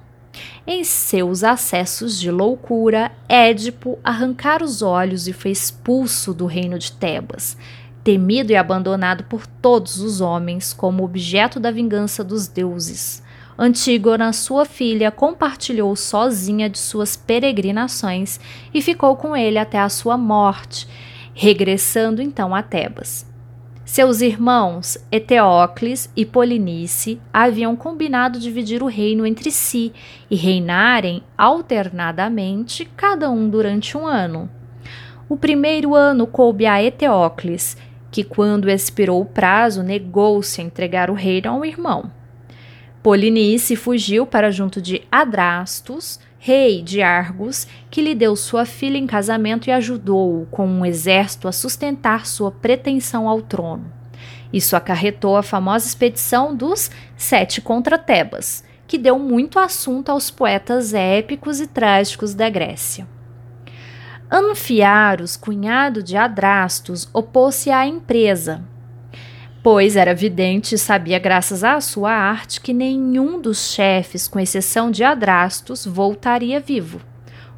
Em 0.66 0.82
seus 0.82 1.44
acessos 1.44 2.18
de 2.18 2.30
loucura, 2.30 3.12
Édipo 3.28 3.98
arrancara 4.02 4.64
os 4.64 4.80
olhos 4.80 5.28
e 5.28 5.34
foi 5.34 5.50
expulso 5.50 6.32
do 6.32 6.46
reino 6.46 6.78
de 6.78 6.92
Tebas, 6.92 7.58
temido 8.02 8.52
e 8.52 8.56
abandonado 8.56 9.24
por 9.24 9.46
todos 9.46 10.00
os 10.00 10.22
homens 10.22 10.72
como 10.72 11.04
objeto 11.04 11.60
da 11.60 11.70
vingança 11.70 12.24
dos 12.24 12.48
deuses. 12.48 13.22
Antígona, 13.58 14.32
sua 14.32 14.64
filha, 14.64 15.10
compartilhou 15.10 15.94
sozinha 15.94 16.70
de 16.70 16.78
suas 16.78 17.18
peregrinações 17.18 18.40
e 18.72 18.80
ficou 18.80 19.14
com 19.14 19.36
ele 19.36 19.58
até 19.58 19.78
a 19.78 19.90
sua 19.90 20.16
morte, 20.16 20.88
regressando 21.42 22.20
então 22.20 22.54
a 22.54 22.62
Tebas. 22.62 23.26
Seus 23.82 24.20
irmãos 24.20 24.98
Eteocles 25.10 26.12
e 26.14 26.26
Polinice 26.26 27.18
haviam 27.32 27.74
combinado 27.74 28.38
dividir 28.38 28.82
o 28.82 28.86
reino 28.86 29.24
entre 29.24 29.50
si 29.50 29.90
e 30.30 30.36
reinarem 30.36 31.22
alternadamente, 31.38 32.84
cada 32.94 33.30
um 33.30 33.48
durante 33.48 33.96
um 33.96 34.06
ano. 34.06 34.50
O 35.30 35.36
primeiro 35.38 35.94
ano 35.94 36.26
coube 36.26 36.66
a 36.66 36.82
Eteocles, 36.82 37.74
que, 38.10 38.22
quando 38.22 38.68
expirou 38.68 39.22
o 39.22 39.24
prazo, 39.24 39.82
negou-se 39.82 40.60
a 40.60 40.64
entregar 40.64 41.08
o 41.08 41.14
reino 41.14 41.48
ao 41.48 41.64
irmão. 41.64 42.12
Polinice 43.02 43.76
fugiu 43.76 44.26
para 44.26 44.50
junto 44.50 44.78
de 44.78 45.00
Adrastos, 45.10 46.20
rei 46.42 46.80
de 46.80 47.02
Argos, 47.02 47.68
que 47.90 48.00
lhe 48.00 48.14
deu 48.14 48.34
sua 48.34 48.64
filha 48.64 48.96
em 48.96 49.06
casamento 49.06 49.68
e 49.68 49.72
ajudou-o 49.72 50.46
com 50.46 50.66
um 50.66 50.86
exército 50.86 51.46
a 51.46 51.52
sustentar 51.52 52.26
sua 52.26 52.50
pretensão 52.50 53.28
ao 53.28 53.42
trono. 53.42 53.92
Isso 54.50 54.74
acarretou 54.74 55.36
a 55.36 55.42
famosa 55.42 55.86
expedição 55.86 56.56
dos 56.56 56.90
Sete 57.14 57.60
contra 57.60 57.98
Tebas, 57.98 58.64
que 58.86 58.96
deu 58.96 59.18
muito 59.18 59.58
assunto 59.58 60.08
aos 60.08 60.30
poetas 60.30 60.94
épicos 60.94 61.60
e 61.60 61.66
trágicos 61.66 62.32
da 62.32 62.48
Grécia. 62.48 63.06
Anfiaros, 64.32 65.36
cunhado 65.36 66.02
de 66.02 66.16
Adrastos, 66.16 67.06
opôs-se 67.12 67.70
à 67.70 67.86
empresa, 67.86 68.64
pois 69.62 69.96
era 69.96 70.14
vidente 70.14 70.74
e 70.74 70.78
sabia, 70.78 71.18
graças 71.18 71.62
à 71.62 71.80
sua 71.80 72.12
arte, 72.12 72.60
que 72.60 72.72
nenhum 72.72 73.40
dos 73.40 73.72
chefes, 73.72 74.26
com 74.26 74.40
exceção 74.40 74.90
de 74.90 75.04
Adrastos, 75.04 75.84
voltaria 75.86 76.60
vivo. 76.60 77.00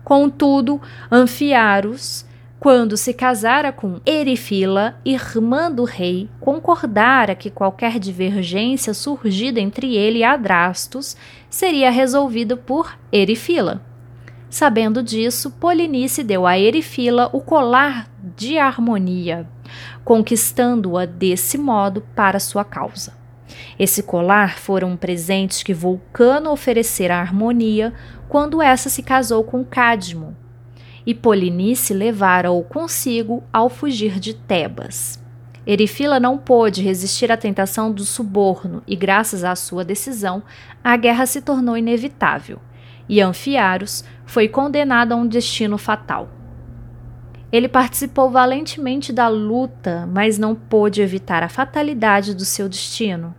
Contudo, 0.02 0.80
Anfiaros, 1.10 2.26
quando 2.58 2.96
se 2.96 3.12
casara 3.12 3.72
com 3.72 4.00
Erifila, 4.06 4.96
irmã 5.04 5.70
do 5.70 5.84
rei, 5.84 6.28
concordara 6.40 7.34
que 7.34 7.50
qualquer 7.50 7.98
divergência 7.98 8.94
surgida 8.94 9.60
entre 9.60 9.96
ele 9.96 10.20
e 10.20 10.24
Adrastos 10.24 11.16
seria 11.50 11.90
resolvida 11.90 12.56
por 12.56 12.96
Erifila. 13.12 13.82
Sabendo 14.48 15.02
disso, 15.02 15.50
Polinice 15.50 16.22
deu 16.22 16.46
a 16.46 16.58
Erifila 16.58 17.30
o 17.32 17.40
colar 17.40 18.08
de 18.36 18.58
harmonia, 18.58 19.48
conquistando-a 20.04 21.04
desse 21.04 21.56
modo 21.58 22.02
para 22.14 22.40
sua 22.40 22.64
causa. 22.64 23.14
Esse 23.78 24.02
colar 24.02 24.58
fora 24.58 24.86
um 24.86 24.96
presente 24.96 25.64
que 25.64 25.74
Vulcano 25.74 26.50
oferecera 26.50 27.16
à 27.16 27.20
harmonia 27.20 27.92
quando 28.28 28.62
essa 28.62 28.88
se 28.88 29.02
casou 29.02 29.44
com 29.44 29.64
Cadmo, 29.64 30.36
e 31.04 31.14
Polinice 31.14 31.92
levara-o 31.92 32.62
consigo 32.62 33.42
ao 33.52 33.68
fugir 33.68 34.18
de 34.18 34.34
Tebas. 34.34 35.22
Erifila 35.66 36.18
não 36.18 36.38
pôde 36.38 36.82
resistir 36.82 37.30
à 37.30 37.36
tentação 37.36 37.92
do 37.92 38.04
suborno 38.04 38.82
e, 38.86 38.96
graças 38.96 39.44
à 39.44 39.54
sua 39.54 39.84
decisão, 39.84 40.42
a 40.82 40.96
guerra 40.96 41.26
se 41.26 41.40
tornou 41.40 41.76
inevitável, 41.76 42.58
e 43.08 43.20
Anfiaros 43.20 44.04
foi 44.24 44.48
condenado 44.48 45.12
a 45.12 45.16
um 45.16 45.26
destino 45.26 45.78
fatal. 45.78 46.28
Ele 47.52 47.68
participou 47.68 48.30
valentemente 48.30 49.12
da 49.12 49.28
luta, 49.28 50.08
mas 50.10 50.38
não 50.38 50.54
pôde 50.54 51.02
evitar 51.02 51.42
a 51.42 51.50
fatalidade 51.50 52.34
do 52.34 52.46
seu 52.46 52.66
destino. 52.66 53.34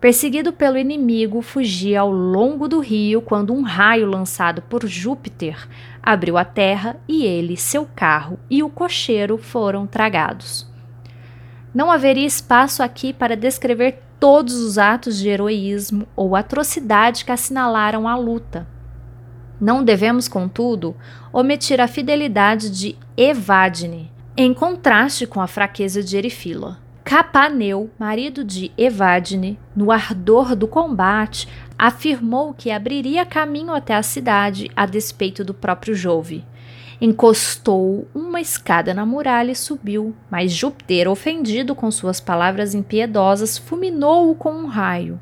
Perseguido 0.00 0.52
pelo 0.52 0.76
inimigo, 0.76 1.40
fugia 1.40 2.00
ao 2.00 2.10
longo 2.10 2.66
do 2.66 2.80
rio 2.80 3.22
quando 3.22 3.54
um 3.54 3.62
raio 3.62 4.04
lançado 4.04 4.60
por 4.62 4.84
Júpiter 4.84 5.68
abriu 6.02 6.36
a 6.36 6.44
terra 6.44 6.96
e 7.06 7.24
ele, 7.24 7.56
seu 7.56 7.86
carro 7.94 8.36
e 8.50 8.64
o 8.64 8.68
cocheiro 8.68 9.38
foram 9.38 9.86
tragados. 9.86 10.66
Não 11.72 11.88
haveria 11.88 12.26
espaço 12.26 12.82
aqui 12.82 13.12
para 13.12 13.36
descrever 13.36 14.02
todos 14.18 14.56
os 14.56 14.76
atos 14.76 15.16
de 15.18 15.28
heroísmo 15.28 16.08
ou 16.16 16.34
atrocidade 16.34 17.24
que 17.24 17.30
assinalaram 17.30 18.08
a 18.08 18.16
luta. 18.16 18.66
Não 19.62 19.84
devemos, 19.84 20.26
contudo, 20.26 20.96
omitir 21.32 21.80
a 21.80 21.86
fidelidade 21.86 22.68
de 22.68 22.96
Evadne, 23.16 24.10
em 24.36 24.52
contraste 24.52 25.24
com 25.24 25.40
a 25.40 25.46
fraqueza 25.46 26.02
de 26.02 26.16
Erifila. 26.16 26.80
Capaneu, 27.04 27.88
marido 27.96 28.42
de 28.42 28.72
Evadne, 28.76 29.56
no 29.76 29.92
ardor 29.92 30.56
do 30.56 30.66
combate, 30.66 31.46
afirmou 31.78 32.52
que 32.52 32.72
abriria 32.72 33.24
caminho 33.24 33.72
até 33.72 33.94
a 33.94 34.02
cidade 34.02 34.68
a 34.74 34.84
despeito 34.84 35.44
do 35.44 35.54
próprio 35.54 35.94
Jove. 35.94 36.44
Encostou 37.00 38.08
uma 38.12 38.40
escada 38.40 38.92
na 38.92 39.06
muralha 39.06 39.52
e 39.52 39.56
subiu, 39.56 40.12
mas 40.28 40.50
Júpiter, 40.50 41.08
ofendido 41.08 41.72
com 41.72 41.88
suas 41.88 42.18
palavras 42.18 42.74
impiedosas, 42.74 43.58
fulminou-o 43.58 44.34
com 44.34 44.54
um 44.54 44.66
raio. 44.66 45.20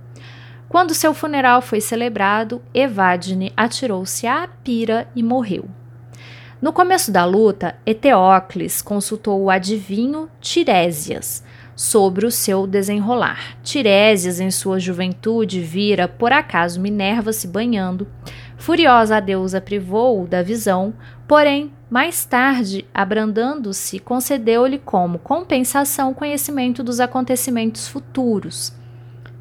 Quando 0.71 0.95
seu 0.95 1.12
funeral 1.12 1.61
foi 1.61 1.81
celebrado, 1.81 2.62
Evadne 2.73 3.53
atirou-se 3.57 4.25
à 4.25 4.47
pira 4.62 5.09
e 5.17 5.21
morreu. 5.21 5.65
No 6.62 6.73
começo 6.73 7.11
da 7.11 7.25
luta, 7.25 7.75
Eteocles 7.85 8.81
consultou 8.81 9.43
o 9.43 9.50
adivinho 9.50 10.31
Tiresias 10.41 11.43
sobre 11.75 12.25
o 12.25 12.31
seu 12.31 12.69
desenrolar. 12.69 13.57
Tiresias, 13.65 14.39
em 14.39 14.53
sua 14.53 14.79
juventude, 14.79 15.61
vira 15.61 16.07
por 16.07 16.31
acaso 16.31 16.81
Minerva 16.81 17.33
se 17.33 17.49
banhando. 17.49 18.07
Furiosa, 18.57 19.17
a 19.17 19.21
deusa 19.21 19.61
privou-o 19.61 20.29
da 20.29 20.41
visão, 20.41 20.95
porém 21.27 21.73
Mais 21.91 22.25
tarde, 22.25 22.87
abrandando-se, 22.95 23.99
concedeu-lhe 23.99 24.79
como 24.79 25.19
compensação 25.19 26.12
o 26.12 26.15
conhecimento 26.15 26.85
dos 26.85 27.00
acontecimentos 27.00 27.89
futuros, 27.89 28.73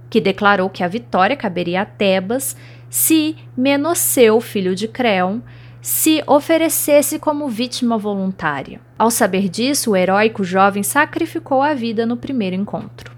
que 0.09 0.19
declarou 0.19 0.69
que 0.69 0.83
a 0.83 0.87
vitória 0.87 1.35
caberia 1.35 1.81
a 1.81 1.85
Tebas 1.85 2.55
se 2.89 3.35
Menoceu, 3.55 4.41
filho 4.41 4.75
de 4.75 4.87
Creon, 4.87 5.39
se 5.81 6.23
oferecesse 6.27 7.19
como 7.19 7.47
vítima 7.47 7.97
voluntária. 7.97 8.81
Ao 8.97 9.09
saber 9.09 9.47
disso, 9.47 9.91
o 9.91 9.95
heróico 9.95 10.43
jovem 10.43 10.83
sacrificou 10.83 11.61
a 11.61 11.73
vida 11.73 12.05
no 12.05 12.17
primeiro 12.17 12.55
encontro. 12.55 13.17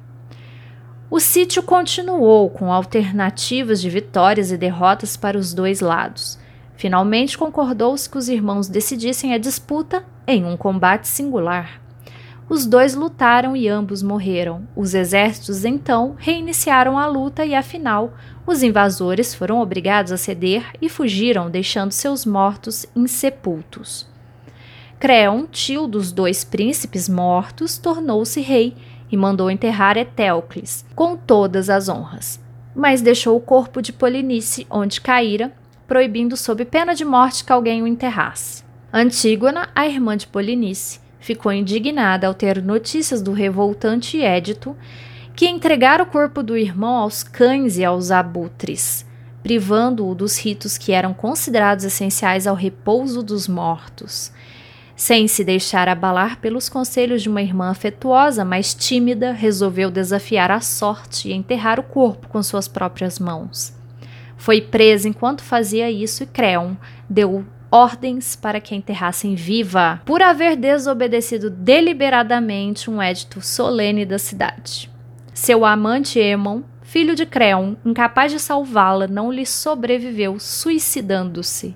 O 1.10 1.19
sítio 1.19 1.63
continuou 1.63 2.50
com 2.50 2.71
alternativas 2.71 3.81
de 3.81 3.89
vitórias 3.89 4.51
e 4.51 4.57
derrotas 4.57 5.17
para 5.17 5.38
os 5.38 5.53
dois 5.53 5.81
lados. 5.81 6.39
Finalmente 6.75 7.38
concordou-se 7.38 8.10
que 8.10 8.17
os 8.17 8.29
irmãos 8.29 8.67
decidissem 8.67 9.33
a 9.33 9.38
disputa 9.38 10.05
em 10.25 10.45
um 10.45 10.55
combate 10.55 11.07
singular. 11.07 11.81
Os 12.51 12.65
dois 12.65 12.96
lutaram 12.96 13.55
e 13.55 13.70
ambos 13.70 14.03
morreram. 14.03 14.67
Os 14.75 14.93
exércitos 14.93 15.63
então 15.63 16.17
reiniciaram 16.17 16.98
a 16.98 17.08
luta 17.08 17.46
e, 17.46 17.55
afinal, 17.55 18.13
os 18.46 18.62
invasores 18.62 19.34
foram 19.34 19.62
obrigados 19.62 20.12
a 20.12 20.17
ceder 20.17 20.65
e 20.81 20.89
fugiram, 20.89 21.50
deixando 21.50 21.93
seus 21.93 22.25
mortos 22.25 22.86
insepultos. 22.93 24.05
Creon, 25.00 25.46
tio 25.46 25.88
dos 25.88 26.12
dois 26.12 26.43
príncipes 26.43 27.08
mortos, 27.08 27.77
tornou-se 27.77 28.41
rei 28.41 28.75
e 29.10 29.15
mandou 29.15 29.50
enterrar 29.50 29.96
Etéocles 29.96 30.84
com 30.93 31.15
todas 31.15 31.70
as 31.70 31.88
honras, 31.88 32.38
mas 32.75 33.01
deixou 33.01 33.38
o 33.38 33.41
corpo 33.41 33.81
de 33.81 33.93
Polinice 33.93 34.67
onde 34.70 35.00
caíra 35.00 35.53
proibindo 35.88 36.36
sob 36.36 36.65
pena 36.65 36.93
de 36.93 37.05
morte 37.05 37.46
que 37.46 37.53
alguém 37.53 37.81
o 37.81 37.88
enterrasse. 37.88 38.65
Antígona, 38.91 39.70
a 39.74 39.88
irmã 39.88 40.17
de 40.17 40.27
Polinice, 40.27 41.00
ficou 41.22 41.54
indignada 41.54 42.28
ao 42.28 42.34
ter 42.34 42.62
notícias 42.62 43.22
do 43.22 43.32
revoltante 43.32 44.22
Édito, 44.22 44.75
que 45.34 45.48
entregara 45.48 46.04
o 46.04 46.08
corpo 46.08 46.44
do 46.44 46.58
irmão 46.58 46.98
aos 46.98 47.24
cães 47.24 47.78
e 47.78 47.86
aos 47.86 48.12
abutres, 48.12 49.06
privando-o 49.42 50.13
dos 50.13 50.38
ritos 50.38 50.78
que 50.78 50.92
eram 50.92 51.13
considerados 51.13 51.86
essenciais 51.86 52.46
ao 52.46 52.56
repouso 52.56 53.24
dos 53.24 53.48
mortos. 53.48 54.34
Sem 54.96 55.28
se 55.28 55.44
deixar 55.44 55.88
abalar 55.88 56.38
pelos 56.40 56.68
conselhos 56.68 57.24
de 57.24 57.30
uma 57.30 57.42
irmã 57.42 57.72
afetuosa, 57.72 58.44
mas 58.44 58.74
tímida, 58.74 59.32
resolveu 59.32 59.90
desafiar 59.90 60.51
a 60.51 60.60
sorte 60.60 61.30
e 61.30 61.34
enterrar 61.34 61.80
o 61.80 61.84
corpo 61.84 62.28
com 62.28 62.44
suas 62.44 62.68
próprias 62.68 63.18
mãos. 63.18 63.74
Foi 64.38 64.60
presa 64.60 65.08
enquanto 65.08 65.44
fazia 65.44 65.90
isso 65.90 66.24
e 66.24 66.25
Creon 66.25 66.75
deu 67.10 67.46
ordens 67.72 68.36
para 68.36 68.60
que 68.60 68.74
a 68.74 68.78
enterrassem 68.78 69.34
viva, 69.34 70.01
por 70.06 70.22
haver 70.22 70.58
desobedecido 70.58 71.50
deliberadamente 71.50 72.92
um 72.92 73.01
édito 73.01 73.42
solene 73.42 74.06
da 74.06 74.20
cidade. 74.20 74.92
Seu 75.34 75.63
amante 75.66 76.20
Emon, 76.20 76.62
filho 76.82 77.16
de 77.16 77.25
Creon, 77.25 77.75
incapaz 77.86 78.34
de 78.34 78.40
salvá-la, 78.40 79.08
não 79.08 79.32
lhe 79.32 79.46
sobreviveu, 79.46 80.38
suicidando-se. 80.38 81.75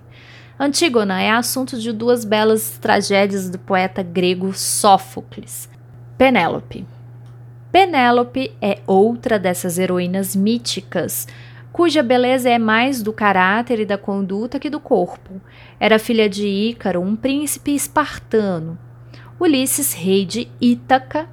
Antígona 0.60 1.22
é 1.22 1.32
assunto 1.32 1.80
de 1.80 1.92
duas 1.92 2.25
belas 2.25 2.78
tragédias 2.80 3.50
do 3.50 3.58
poeta 3.58 4.04
grego 4.04 4.54
Sófocles. 4.54 5.70
Penélope. 6.18 6.86
Penélope 7.72 8.54
é 8.62 8.80
outra 8.88 9.38
dessas 9.38 9.78
heroínas 9.78 10.34
míticas 10.34 11.28
cuja 11.75 12.01
beleza 12.01 12.50
é 12.50 12.58
mais 12.58 13.03
do 13.03 13.12
caráter 13.12 13.82
e 13.82 13.86
da 13.86 13.98
conduta 13.98 14.58
que 14.58 14.70
do 14.70 14.79
corpo. 14.79 15.41
Era 15.77 16.00
filha 16.00 16.29
de 16.29 16.48
Ícaro, 16.48 17.01
um 17.01 17.17
príncipe 17.17 17.75
espartano. 17.75 18.79
Ulisses, 19.38 19.91
rei 19.91 20.24
de 20.24 20.48
Ítaca, 20.62 21.27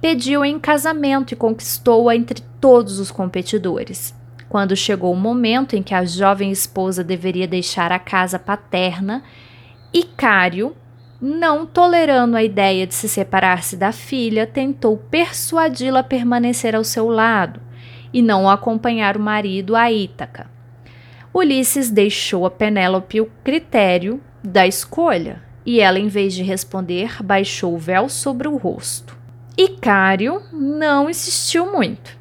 pediu 0.00 0.44
em 0.44 0.58
casamento 0.58 1.32
e 1.32 1.36
conquistou-a 1.36 2.16
entre 2.16 2.42
todos 2.60 2.98
os 2.98 3.12
competidores. 3.12 4.12
Quando 4.48 4.74
chegou 4.74 5.12
o 5.12 5.16
momento 5.16 5.76
em 5.76 5.82
que 5.84 5.94
a 5.94 6.04
jovem 6.04 6.50
esposa 6.50 7.04
deveria 7.04 7.46
deixar 7.46 7.92
a 7.92 8.00
casa 8.00 8.36
paterna, 8.36 9.22
Icário, 9.94 10.74
não 11.22 11.64
tolerando 11.64 12.36
a 12.36 12.42
ideia 12.42 12.84
de 12.84 12.96
se 12.96 13.08
separar-se 13.08 13.76
da 13.76 13.92
filha, 13.92 14.44
tentou 14.44 14.96
persuadi-la 14.96 16.00
a 16.00 16.02
permanecer 16.04 16.74
ao 16.74 16.82
seu 16.82 17.08
lado 17.08 17.67
e 18.12 18.22
não 18.22 18.48
acompanhar 18.48 19.16
o 19.16 19.20
marido 19.20 19.76
a 19.76 19.90
Ítaca. 19.90 20.50
Ulisses 21.32 21.90
deixou 21.90 22.46
a 22.46 22.50
Penélope 22.50 23.20
o 23.20 23.30
critério 23.44 24.20
da 24.42 24.66
escolha 24.66 25.42
e 25.64 25.80
ela, 25.80 25.98
em 25.98 26.08
vez 26.08 26.32
de 26.32 26.42
responder, 26.42 27.22
baixou 27.22 27.74
o 27.74 27.78
véu 27.78 28.08
sobre 28.08 28.48
o 28.48 28.56
rosto. 28.56 29.16
Icário 29.56 30.40
não 30.52 31.10
insistiu 31.10 31.70
muito, 31.70 32.16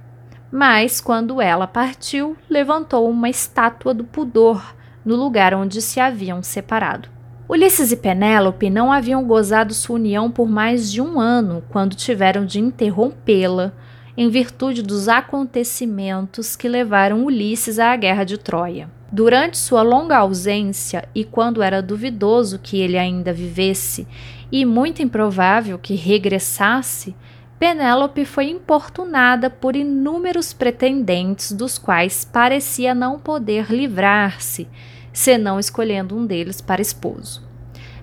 mas 0.52 1.00
quando 1.00 1.42
ela 1.42 1.66
partiu, 1.68 2.36
levantou 2.50 3.10
uma 3.10 3.30
estátua 3.30 3.94
do 3.94 4.04
pudor 4.04 4.76
no 5.06 5.16
lugar 5.16 5.54
onde 5.54 5.82
se 5.82 6.00
haviam 6.00 6.44
separado. 6.44 7.10
Ulisses 7.48 7.94
e 7.94 7.96
Penélope 7.96 8.70
não 8.70 8.92
haviam 8.92 9.24
gozado 9.24 9.74
sua 9.74 9.96
união 9.96 10.30
por 10.30 10.50
mais 10.50 10.92
de 10.92 11.02
um 11.02 11.18
ano 11.18 11.64
quando 11.70 11.96
tiveram 11.96 12.46
de 12.46 12.60
interrompê-la 12.60 13.72
em 14.18 14.30
virtude 14.30 14.82
dos 14.82 15.08
acontecimentos 15.08 16.56
que 16.56 16.68
levaram 16.68 17.24
Ulisses 17.24 17.78
à 17.78 17.96
guerra 17.96 18.24
de 18.24 18.40
Troia. 18.40 18.90
Durante 19.12 19.58
sua 19.58 19.84
longa 19.84 20.18
ausência 20.18 21.08
e 21.14 21.24
quando 21.24 21.62
era 21.62 21.84
duvidoso 21.84 22.58
que 22.58 22.80
ele 22.82 22.98
ainda 22.98 23.32
vivesse 23.32 24.08
e 24.52 24.66
muito 24.66 25.04
improvável 25.04 25.78
que 25.78 25.94
regressasse, 25.94 27.16
Penélope 27.60 28.26
foi 28.26 28.50
importunada 28.50 29.50
por 29.50 29.76
inúmeros 29.76 30.52
pretendentes, 30.52 31.52
dos 31.52 31.78
quais 31.78 32.26
parecia 32.26 32.94
não 32.94 33.20
poder 33.20 33.72
livrar-se, 33.72 34.68
senão 35.14 35.60
escolhendo 35.60 36.16
um 36.16 36.26
deles 36.26 36.60
para 36.60 36.82
esposo. 36.82 37.48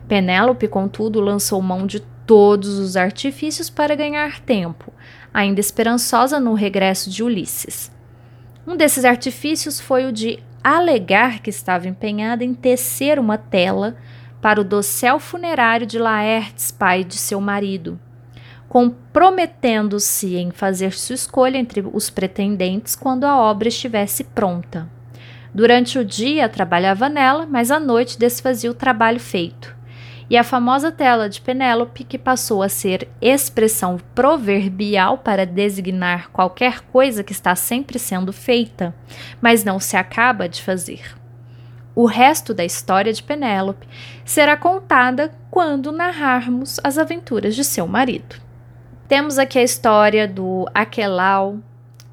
Penélope, 0.08 0.68
contudo, 0.68 1.20
lançou 1.20 1.60
mão 1.60 1.86
de 1.86 2.00
todos 2.26 2.78
os 2.78 2.96
artifícios 2.96 3.68
para 3.70 3.94
ganhar 3.94 4.40
tempo, 4.40 4.92
ainda 5.34 5.58
esperançosa 5.58 6.38
no 6.38 6.54
regresso 6.54 7.10
de 7.10 7.24
Ulisses. 7.24 7.90
Um 8.64 8.76
desses 8.76 9.04
artifícios 9.04 9.80
foi 9.80 10.06
o 10.06 10.12
de 10.12 10.38
alegar 10.62 11.40
que 11.40 11.50
estava 11.50 11.88
empenhada 11.88 12.44
em 12.44 12.54
tecer 12.54 13.18
uma 13.18 13.36
tela 13.36 13.96
para 14.40 14.60
o 14.60 14.64
dossel 14.64 15.18
funerário 15.18 15.86
de 15.86 15.98
Laertes, 15.98 16.70
pai 16.70 17.02
de 17.02 17.16
seu 17.16 17.40
marido, 17.40 17.98
comprometendo-se 18.68 20.36
em 20.36 20.52
fazer 20.52 20.92
sua 20.92 21.14
escolha 21.14 21.58
entre 21.58 21.84
os 21.92 22.08
pretendentes 22.08 22.94
quando 22.94 23.24
a 23.24 23.36
obra 23.36 23.68
estivesse 23.68 24.22
pronta. 24.22 24.88
Durante 25.52 25.98
o 25.98 26.04
dia 26.04 26.48
trabalhava 26.48 27.08
nela, 27.08 27.46
mas 27.46 27.70
à 27.70 27.80
noite 27.80 28.18
desfazia 28.18 28.70
o 28.70 28.74
trabalho 28.74 29.20
feito 29.20 29.73
e 30.28 30.36
a 30.36 30.44
famosa 30.44 30.90
tela 30.90 31.28
de 31.28 31.40
Penélope, 31.40 32.04
que 32.04 32.18
passou 32.18 32.62
a 32.62 32.68
ser 32.68 33.08
expressão 33.20 33.98
proverbial 34.14 35.18
para 35.18 35.44
designar 35.44 36.30
qualquer 36.30 36.80
coisa 36.80 37.22
que 37.22 37.32
está 37.32 37.54
sempre 37.54 37.98
sendo 37.98 38.32
feita, 38.32 38.94
mas 39.40 39.64
não 39.64 39.78
se 39.78 39.96
acaba 39.96 40.48
de 40.48 40.62
fazer. 40.62 41.14
O 41.94 42.06
resto 42.06 42.52
da 42.52 42.64
história 42.64 43.12
de 43.12 43.22
Penélope 43.22 43.86
será 44.24 44.56
contada 44.56 45.32
quando 45.50 45.92
narrarmos 45.92 46.80
as 46.82 46.98
aventuras 46.98 47.54
de 47.54 47.62
seu 47.62 47.86
marido. 47.86 48.36
Temos 49.06 49.38
aqui 49.38 49.58
a 49.58 49.62
história 49.62 50.26
do 50.26 50.68
Aquelau 50.74 51.58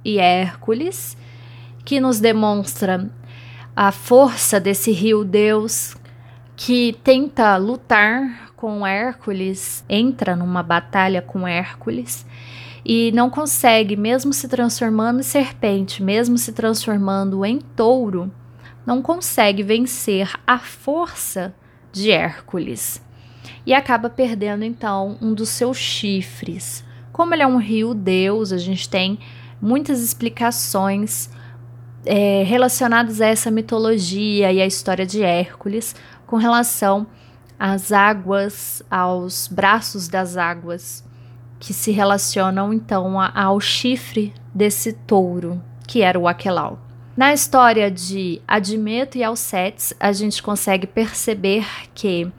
e 0.06 0.20
Hércules, 0.20 1.18
que 1.84 2.00
nos 2.00 2.20
demonstra 2.20 3.10
a 3.76 3.92
força 3.92 4.60
desse 4.60 4.92
rio 4.92 5.24
Deus 5.24 5.96
que 6.64 6.96
tenta 7.04 7.58
lutar 7.58 8.54
com 8.56 8.86
Hércules, 8.86 9.84
entra 9.90 10.36
numa 10.36 10.62
batalha 10.62 11.20
com 11.20 11.48
Hércules 11.48 12.24
e 12.86 13.12
não 13.14 13.32
consegue, 13.32 13.96
mesmo 13.96 14.32
se 14.32 14.48
transformando 14.48 15.22
em 15.22 15.24
serpente, 15.24 16.04
mesmo 16.04 16.38
se 16.38 16.54
transformando 16.54 17.44
em 17.44 17.58
touro, 17.58 18.32
não 18.86 19.02
consegue 19.02 19.64
vencer 19.64 20.32
a 20.46 20.60
força 20.60 21.52
de 21.92 22.12
Hércules 22.12 23.02
e 23.66 23.74
acaba 23.74 24.08
perdendo 24.08 24.64
então 24.64 25.18
um 25.20 25.34
dos 25.34 25.50
seus 25.50 25.78
chifres. 25.78 26.86
Como 27.12 27.34
ele 27.34 27.42
é 27.42 27.48
um 27.48 27.58
rio 27.58 27.96
deus, 27.96 28.52
a 28.52 28.60
gente 28.60 28.88
tem 28.88 29.18
muitas 29.60 30.00
explicações 30.00 31.28
é, 32.06 32.44
relacionadas 32.44 33.22
a 33.22 33.28
essa 33.28 33.52
mitologia 33.52 34.52
e 34.52 34.62
a 34.62 34.66
história 34.66 35.06
de 35.06 35.24
Hércules, 35.24 35.96
com 36.32 36.38
relação 36.38 37.06
às 37.60 37.92
águas, 37.92 38.82
aos 38.90 39.50
braços 39.50 40.08
das 40.08 40.38
águas, 40.38 41.04
que 41.60 41.74
se 41.74 41.92
relacionam 41.92 42.74
então 42.74 43.20
ao 43.20 43.60
chifre 43.60 44.34
desse 44.56 44.94
touro, 44.94 45.62
que 45.86 46.02
era 46.02 46.18
o 46.18 46.30
Aquelau. 46.30 46.80
Na 47.18 47.34
história 47.34 47.92
de 47.92 48.42
Admeto 48.48 49.18
e 49.18 49.24
Alcetes, 49.26 49.94
a 50.00 50.14
gente 50.14 50.42
consegue 50.42 50.88
perceber 50.88 51.68
que 51.94 52.32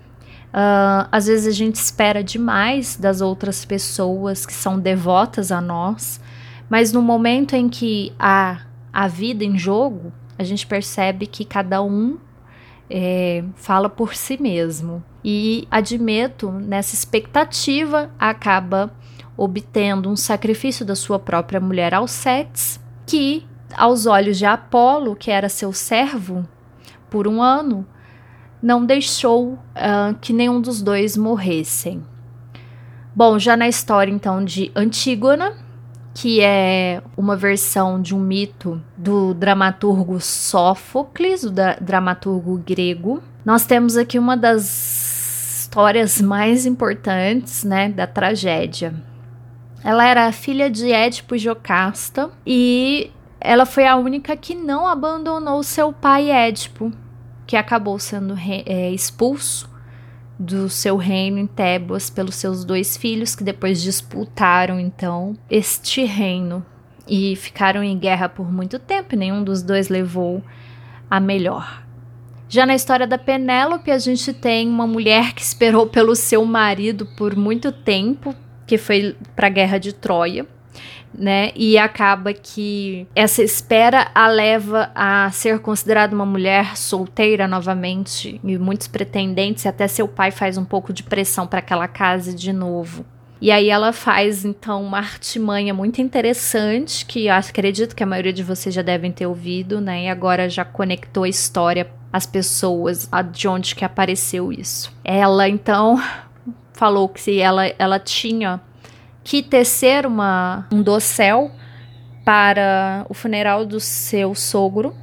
Uh, 0.52 1.08
às 1.10 1.28
vezes 1.28 1.46
a 1.46 1.56
gente 1.56 1.76
espera 1.76 2.22
demais 2.22 2.94
das 2.94 3.22
outras 3.22 3.64
pessoas 3.64 4.44
que 4.44 4.52
são 4.52 4.78
devotas 4.78 5.50
a 5.50 5.62
nós, 5.62 6.20
mas 6.68 6.92
no 6.92 7.00
momento 7.00 7.56
em 7.56 7.70
que 7.70 8.12
há 8.18 8.60
a 8.92 9.08
vida 9.08 9.44
em 9.44 9.56
jogo, 9.56 10.12
a 10.38 10.44
gente 10.44 10.66
percebe 10.66 11.26
que 11.26 11.42
cada 11.46 11.82
um 11.82 12.18
é, 12.94 13.42
fala 13.56 13.88
por 13.88 14.14
si 14.14 14.40
mesmo. 14.40 15.02
E 15.24 15.66
admeto, 15.70 16.52
nessa 16.52 16.94
expectativa, 16.94 18.10
acaba 18.18 18.92
obtendo 19.34 20.10
um 20.10 20.16
sacrifício 20.16 20.84
da 20.84 20.94
sua 20.94 21.18
própria 21.18 21.58
mulher 21.58 21.94
Alcetes, 21.94 22.78
que, 23.06 23.46
aos 23.74 24.04
olhos 24.04 24.36
de 24.36 24.44
Apolo, 24.44 25.16
que 25.16 25.30
era 25.30 25.48
seu 25.48 25.72
servo 25.72 26.46
por 27.08 27.26
um 27.26 27.40
ano, 27.40 27.86
não 28.62 28.84
deixou 28.84 29.54
uh, 29.54 30.14
que 30.20 30.34
nenhum 30.34 30.60
dos 30.60 30.82
dois 30.82 31.16
morressem. 31.16 32.04
Bom, 33.16 33.38
já 33.38 33.56
na 33.56 33.68
história 33.68 34.12
então 34.12 34.44
de 34.44 34.70
Antígona, 34.76 35.54
que 36.14 36.40
é 36.40 37.02
uma 37.16 37.36
versão 37.36 38.00
de 38.00 38.14
um 38.14 38.20
mito 38.20 38.82
do 38.96 39.32
dramaturgo 39.34 40.20
Sófocles, 40.20 41.44
o 41.44 41.50
dramaturgo 41.80 42.58
grego. 42.58 43.22
Nós 43.44 43.64
temos 43.64 43.96
aqui 43.96 44.18
uma 44.18 44.36
das 44.36 45.62
histórias 45.62 46.20
mais 46.20 46.66
importantes, 46.66 47.64
né, 47.64 47.88
da 47.88 48.06
tragédia. 48.06 48.94
Ela 49.82 50.06
era 50.06 50.30
filha 50.32 50.70
de 50.70 50.92
Édipo 50.92 51.34
e 51.34 51.38
Jocasta 51.38 52.30
e 52.46 53.10
ela 53.40 53.66
foi 53.66 53.86
a 53.86 53.96
única 53.96 54.36
que 54.36 54.54
não 54.54 54.86
abandonou 54.86 55.62
seu 55.62 55.92
pai 55.92 56.30
Édipo, 56.30 56.92
que 57.46 57.56
acabou 57.56 57.98
sendo 57.98 58.36
é, 58.66 58.90
expulso 58.90 59.71
do 60.38 60.68
seu 60.68 60.96
reino 60.96 61.38
em 61.38 61.46
Tebas 61.46 62.10
pelos 62.10 62.36
seus 62.36 62.64
dois 62.64 62.96
filhos, 62.96 63.34
que 63.34 63.44
depois 63.44 63.82
disputaram 63.82 64.78
então 64.80 65.36
este 65.50 66.04
reino 66.04 66.64
e 67.06 67.36
ficaram 67.36 67.82
em 67.82 67.98
guerra 67.98 68.28
por 68.28 68.50
muito 68.50 68.78
tempo, 68.78 69.14
e 69.14 69.18
nenhum 69.18 69.42
dos 69.42 69.62
dois 69.62 69.88
levou 69.88 70.42
a 71.10 71.20
melhor. 71.20 71.84
Já 72.48 72.66
na 72.66 72.74
história 72.74 73.06
da 73.06 73.16
Penélope, 73.16 73.90
a 73.90 73.98
gente 73.98 74.32
tem 74.32 74.68
uma 74.68 74.86
mulher 74.86 75.32
que 75.32 75.42
esperou 75.42 75.86
pelo 75.86 76.14
seu 76.14 76.44
marido 76.44 77.06
por 77.16 77.34
muito 77.34 77.72
tempo, 77.72 78.34
que 78.66 78.76
foi 78.76 79.16
para 79.34 79.46
a 79.46 79.50
guerra 79.50 79.78
de 79.78 79.92
Troia 79.92 80.46
né? 81.14 81.50
E 81.54 81.78
acaba 81.78 82.32
que 82.32 83.06
essa 83.14 83.42
espera 83.42 84.10
a 84.14 84.28
leva 84.28 84.90
a 84.94 85.30
ser 85.30 85.58
considerada 85.60 86.14
uma 86.14 86.26
mulher 86.26 86.76
solteira 86.76 87.46
novamente 87.46 88.40
e 88.42 88.58
muitos 88.58 88.88
pretendentes, 88.88 89.64
e 89.64 89.68
até 89.68 89.86
seu 89.86 90.08
pai 90.08 90.30
faz 90.30 90.56
um 90.56 90.64
pouco 90.64 90.92
de 90.92 91.02
pressão 91.02 91.46
para 91.46 91.62
que 91.62 91.72
ela 91.72 91.88
case 91.88 92.34
de 92.34 92.52
novo. 92.52 93.04
E 93.42 93.50
aí 93.50 93.70
ela 93.70 93.92
faz 93.92 94.44
então 94.44 94.84
uma 94.84 94.98
artimanha 94.98 95.74
muito 95.74 96.00
interessante 96.00 97.04
que 97.04 97.28
acredito 97.28 97.96
que 97.96 98.04
a 98.04 98.06
maioria 98.06 98.32
de 98.32 98.44
vocês 98.44 98.72
já 98.72 98.82
devem 98.82 99.10
ter 99.10 99.26
ouvido, 99.26 99.80
né? 99.80 100.04
E 100.04 100.08
agora 100.08 100.48
já 100.48 100.64
conectou 100.64 101.24
a 101.24 101.28
história 101.28 101.90
às 102.12 102.24
pessoas, 102.24 103.10
de 103.32 103.48
onde 103.48 103.74
que 103.74 103.84
apareceu 103.84 104.52
isso. 104.52 104.96
Ela 105.02 105.48
então 105.48 106.00
falou 106.72 107.08
que 107.08 107.40
ela 107.40 107.66
ela 107.80 107.98
tinha 107.98 108.60
que 109.24 109.42
tecer 109.42 110.06
uma, 110.06 110.66
um 110.72 110.82
dossel 110.82 111.50
para 112.24 113.06
o 113.08 113.14
funeral 113.14 113.64
do 113.64 113.80
seu 113.80 114.34
sogro. 114.34 114.94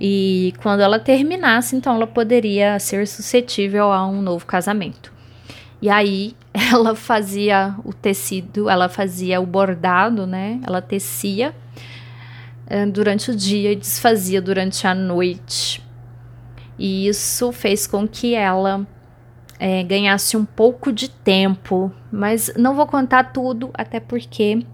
E 0.00 0.52
quando 0.60 0.80
ela 0.80 0.98
terminasse, 0.98 1.76
então 1.76 1.94
ela 1.94 2.06
poderia 2.06 2.78
ser 2.78 3.06
suscetível 3.06 3.92
a 3.92 4.06
um 4.06 4.20
novo 4.20 4.44
casamento. 4.44 5.12
E 5.80 5.88
aí 5.88 6.34
ela 6.52 6.94
fazia 6.94 7.74
o 7.84 7.92
tecido, 7.92 8.68
ela 8.68 8.88
fazia 8.88 9.40
o 9.40 9.46
bordado, 9.46 10.26
né? 10.26 10.60
Ela 10.66 10.82
tecia 10.82 11.54
eh, 12.66 12.86
durante 12.86 13.30
o 13.30 13.36
dia 13.36 13.72
e 13.72 13.76
desfazia 13.76 14.40
durante 14.40 14.86
a 14.86 14.94
noite. 14.94 15.82
E 16.78 17.06
isso 17.06 17.52
fez 17.52 17.86
com 17.86 18.08
que 18.08 18.34
ela 18.34 18.86
é, 19.62 19.80
ganhasse 19.84 20.36
um 20.36 20.44
pouco 20.44 20.92
de 20.92 21.08
tempo, 21.08 21.92
mas 22.10 22.52
não 22.56 22.74
vou 22.74 22.84
contar 22.84 23.32
tudo, 23.32 23.70
até 23.74 24.00
porque 24.00 24.66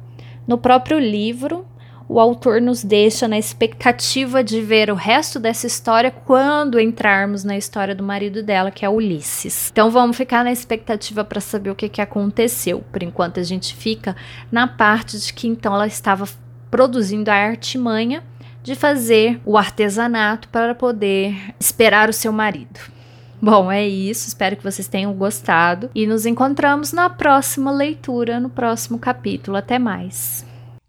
no 0.47 0.57
próprio 0.57 0.99
livro 0.99 1.67
o 2.09 2.19
autor 2.19 2.59
nos 2.59 2.83
deixa 2.83 3.29
na 3.29 3.37
expectativa 3.37 4.43
de 4.43 4.63
ver 4.63 4.91
o 4.91 4.95
resto 4.95 5.39
dessa 5.39 5.67
história 5.67 6.11
quando 6.11 6.81
entrarmos 6.81 7.45
na 7.45 7.55
história 7.55 7.95
do 7.95 8.03
marido 8.03 8.43
dela, 8.43 8.71
que 8.71 8.83
é 8.83 8.89
Ulisses. 8.89 9.69
Então 9.71 9.91
vamos 9.91 10.17
ficar 10.17 10.43
na 10.43 10.51
expectativa 10.51 11.23
para 11.23 11.39
saber 11.39 11.69
o 11.69 11.75
que, 11.75 11.91
que 11.91 12.01
aconteceu. 12.01 12.83
Por 12.91 13.03
enquanto 13.03 13.39
a 13.39 13.43
gente 13.43 13.77
fica 13.77 14.17
na 14.51 14.67
parte 14.67 15.19
de 15.19 15.35
que 15.35 15.47
então 15.47 15.75
ela 15.75 15.87
estava 15.87 16.27
produzindo 16.71 17.31
a 17.31 17.35
artimanha 17.35 18.25
de 18.63 18.75
fazer 18.75 19.39
o 19.45 19.59
artesanato 19.59 20.49
para 20.49 20.75
poder 20.75 21.55
esperar 21.61 22.09
o 22.09 22.13
seu 22.15 22.33
marido. 22.33 22.97
Bom, 23.41 23.71
é 23.71 23.87
isso. 23.87 24.27
Espero 24.27 24.57
que 24.57 24.65
vocês 24.65 24.89
tenham 24.89 25.13
gostado 25.15 25.91
e 25.95 26.07
nos 26.07 26.27
encontramos 26.27 26.93
na 26.93 27.09
próxima 27.09 27.71
leitura, 27.71 28.41
no 28.41 28.51
próximo 28.51 28.99
capítulo. 28.99 29.57
Até 29.57 29.79
mais. 29.79 30.45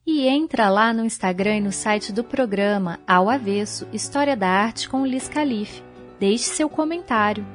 E 0.06 0.28
entra 0.28 0.70
lá 0.70 0.92
no 0.92 1.06
Instagram 1.06 1.58
e 1.58 1.62
no 1.62 1.72
site 1.72 2.12
do 2.12 2.24
programa 2.24 3.00
Ao 3.08 3.30
Avesso 3.30 3.88
História 3.94 4.36
da 4.36 4.48
Arte 4.48 4.90
com 4.90 5.06
Liz 5.06 5.30
Calife. 5.30 5.84
Deixe 6.20 6.46
seu 6.46 6.68
comentário. 6.68 7.46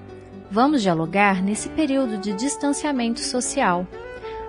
Vamos 0.51 0.81
dialogar 0.81 1.43
nesse 1.43 1.69
período 1.71 2.17
de 2.17 2.33
distanciamento 2.33 3.19
social. 3.19 3.85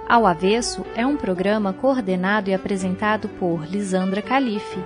Ao 0.08 0.28
Avesso 0.28 0.86
é 0.96 1.04
um 1.04 1.18
programa 1.18 1.74
coordenado 1.74 2.52
e 2.52 2.54
apresentado 2.54 3.28
por 3.28 3.66
Lisandra 3.66 4.22
Calife, 4.22 4.80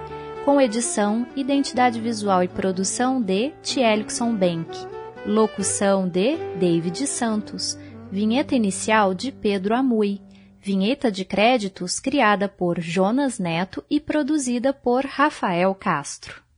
com 0.46 0.62
edição, 0.62 1.28
identidade 1.36 2.00
visual 2.00 2.42
e 2.42 2.48
produção 2.48 3.22
de 3.22 3.52
Tielixon 3.62 4.34
Bank. 4.34 4.99
Locução 5.26 6.08
de 6.08 6.38
David 6.56 7.06
Santos. 7.06 7.78
Vinheta 8.10 8.56
inicial 8.56 9.14
de 9.14 9.32
Pedro 9.32 9.76
Amui. 9.76 10.22
Vinheta 10.62 11.12
de 11.12 11.26
créditos 11.26 12.00
criada 12.00 12.48
por 12.48 12.80
Jonas 12.80 13.38
Neto 13.38 13.84
e 13.90 14.00
produzida 14.00 14.74
por 14.74 15.06
Rafael 15.06 15.76
Castro. 15.76 16.49